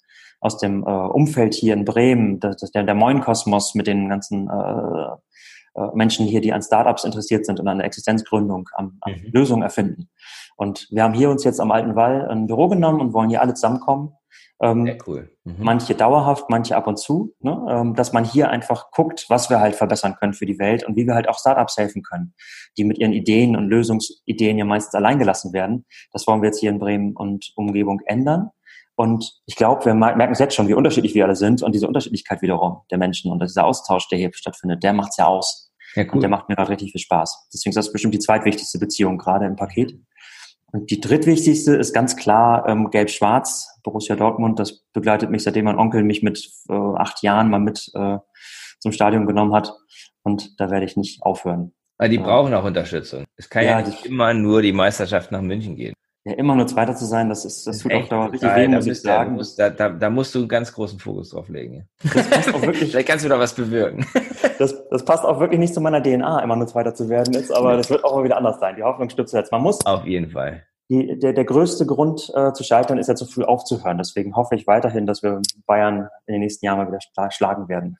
[0.44, 4.48] aus dem äh, Umfeld hier in Bremen, das, das, der, der Moin-Kosmos mit den ganzen
[4.48, 9.12] äh, äh, Menschen hier, die an Startups interessiert sind und an der Existenzgründung, an, an
[9.12, 9.30] mhm.
[9.32, 10.10] Lösungen erfinden.
[10.56, 13.40] Und wir haben hier uns jetzt am Alten Wall ein Büro genommen und wollen hier
[13.40, 14.12] alle zusammenkommen
[14.60, 15.30] ähm, Sehr cool.
[15.44, 15.56] Mhm.
[15.58, 17.66] Manche dauerhaft, manche ab und zu, ne?
[17.68, 20.96] ähm, dass man hier einfach guckt, was wir halt verbessern können für die Welt und
[20.96, 22.34] wie wir halt auch Startups helfen können,
[22.78, 25.86] die mit ihren Ideen und Lösungsideen ja meistens allein gelassen werden.
[26.12, 28.50] Das wollen wir jetzt hier in Bremen und Umgebung ändern.
[28.96, 31.88] Und ich glaube, wir merken es jetzt schon, wie unterschiedlich wir alle sind und diese
[31.88, 35.72] Unterschiedlichkeit wiederum der Menschen und dieser Austausch, der hier stattfindet, der macht es ja aus.
[35.96, 36.12] Ja, cool.
[36.14, 37.48] Und der macht mir gerade richtig viel Spaß.
[37.52, 39.98] Deswegen ist das bestimmt die zweitwichtigste Beziehung gerade im Paket.
[40.72, 44.58] Und die drittwichtigste ist ganz klar ähm, Gelb-Schwarz, Borussia Dortmund.
[44.58, 48.18] Das begleitet mich, seitdem mein Onkel mich mit äh, acht Jahren mal mit äh,
[48.80, 49.72] zum Stadion genommen hat.
[50.22, 51.74] Und da werde ich nicht aufhören.
[51.96, 53.24] Aber die brauchen auch Unterstützung.
[53.36, 55.94] Es kann ja, ja nicht immer nur die Meisterschaft nach München gehen.
[56.26, 58.86] Ja, immer nur Zweiter zu sein, das ist, das tut auch dauernd richtig weh, muss
[58.86, 59.34] ich sagen.
[59.34, 61.86] Musst, da, da, da, musst du einen ganz großen Fokus drauf legen.
[62.02, 62.90] Das passt auch wirklich.
[62.90, 64.06] Vielleicht kannst du da was bewirken.
[64.56, 67.52] Das, das passt auch wirklich nicht zu meiner DNA, immer nur Zweiter zu werden jetzt,
[67.52, 68.76] aber das wird auch mal wieder anders sein.
[68.76, 69.50] Die Hoffnung stirbt zuletzt.
[69.50, 69.84] Man muss.
[69.84, 70.62] Auf jeden Fall.
[70.88, 73.98] Die, der, der größte Grund äh, zu scheitern ist ja zu früh aufzuhören.
[73.98, 77.00] Deswegen hoffe ich weiterhin, dass wir Bayern in den nächsten Jahren mal wieder
[77.32, 77.98] schlagen werden.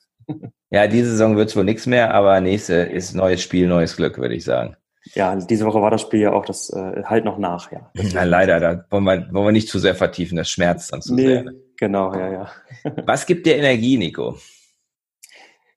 [0.71, 4.19] Ja, diese Saison wird es wohl nichts mehr, aber nächste ist neues Spiel, neues Glück,
[4.19, 4.77] würde ich sagen.
[5.13, 7.91] Ja, diese Woche war das Spiel ja auch das äh, halt noch nach, ja.
[8.15, 11.15] Na, leider, da wollen wir, wollen wir nicht zu sehr vertiefen, das schmerzt dann zu
[11.15, 11.45] nee, sehr.
[11.45, 11.55] Ne?
[11.77, 12.49] Genau, ja, ja.
[13.05, 14.37] Was gibt dir Energie, Nico?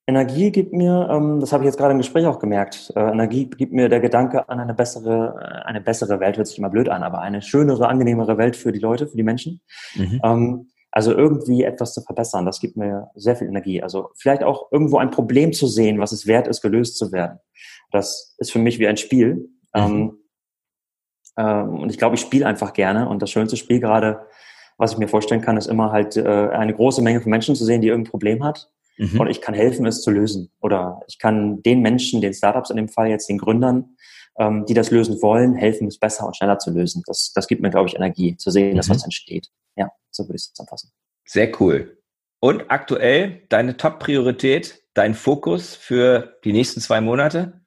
[0.09, 3.49] Energie gibt mir, ähm, das habe ich jetzt gerade im Gespräch auch gemerkt, äh, Energie
[3.49, 6.87] gibt mir der Gedanke an eine bessere, äh, eine bessere Welt, hört sich immer blöd
[6.87, 9.59] an, aber eine schönere, angenehmere Welt für die Leute, für die Menschen.
[9.95, 10.21] Mhm.
[10.23, 13.83] Ähm, also irgendwie etwas zu verbessern, das gibt mir sehr viel Energie.
[13.83, 17.39] Also vielleicht auch irgendwo ein Problem zu sehen, was es wert ist, gelöst zu werden.
[17.91, 19.49] Das ist für mich wie ein Spiel.
[19.73, 19.81] Mhm.
[19.81, 20.17] Ähm,
[21.37, 23.07] ähm, und ich glaube, ich spiele einfach gerne.
[23.07, 24.25] Und das schönste Spiel gerade,
[24.77, 27.65] was ich mir vorstellen kann, ist immer halt äh, eine große Menge von Menschen zu
[27.65, 28.69] sehen, die irgendein Problem hat.
[28.97, 29.19] Mhm.
[29.19, 30.51] Und ich kann helfen, es zu lösen.
[30.59, 33.95] Oder ich kann den Menschen, den Startups in dem Fall jetzt, den Gründern,
[34.39, 37.03] ähm, die das lösen wollen, helfen, es besser und schneller zu lösen.
[37.05, 38.77] Das, das gibt mir, glaube ich, Energie, zu sehen, mhm.
[38.77, 39.49] dass was entsteht.
[39.75, 40.91] Ja, so würde ich es zusammenfassen.
[41.25, 41.97] Sehr cool.
[42.39, 47.61] Und aktuell deine Top-Priorität, dein Fokus für die nächsten zwei Monate?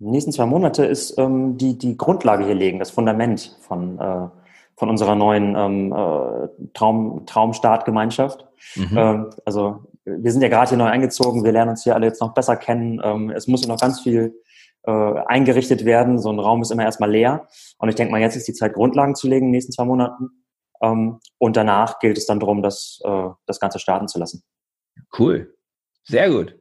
[0.00, 4.28] Die nächsten zwei Monate ist ähm, die, die Grundlage hier legen, das Fundament von, äh,
[4.74, 8.46] von unserer neuen ähm, äh, Traum, Traumstartgemeinschaft.
[8.76, 8.96] Mhm.
[8.96, 12.22] Ähm, also wir sind ja gerade hier neu eingezogen, wir lernen uns hier alle jetzt
[12.22, 12.98] noch besser kennen.
[13.04, 14.34] Ähm, es muss noch ganz viel
[14.84, 14.90] äh,
[15.26, 16.18] eingerichtet werden.
[16.18, 17.46] So ein Raum ist immer erstmal leer.
[17.76, 19.84] Und ich denke mal, jetzt ist die Zeit, Grundlagen zu legen in den nächsten zwei
[19.84, 20.30] Monaten.
[20.82, 24.42] Ähm, und danach gilt es dann darum, das, äh, das Ganze starten zu lassen.
[25.18, 25.54] Cool.
[26.04, 26.59] Sehr gut.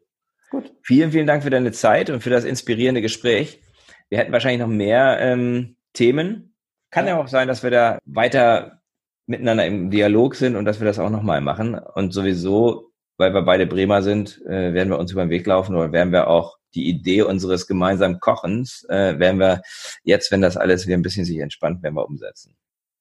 [0.50, 0.74] Gut.
[0.82, 3.62] Vielen, vielen Dank für deine Zeit und für das inspirierende Gespräch.
[4.10, 6.56] Wir hätten wahrscheinlich noch mehr ähm, Themen.
[6.91, 7.16] Kann ja.
[7.16, 8.82] ja auch sein, dass wir da weiter
[9.28, 11.76] miteinander im Dialog sind und dass wir das auch nochmal machen.
[11.76, 15.76] Und sowieso, weil wir beide Bremer sind, äh, werden wir uns über den Weg laufen
[15.76, 19.62] oder werden wir auch die Idee unseres gemeinsamen Kochens, äh, werden wir
[20.04, 22.56] jetzt, wenn das alles wieder ein bisschen sich entspannt, werden wir umsetzen.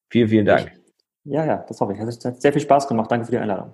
[0.09, 0.71] Vielen, vielen Dank.
[1.23, 1.99] Ja, ja, das hoffe ich.
[1.99, 3.11] Es hat sehr viel Spaß gemacht.
[3.11, 3.73] Danke für die Einladung.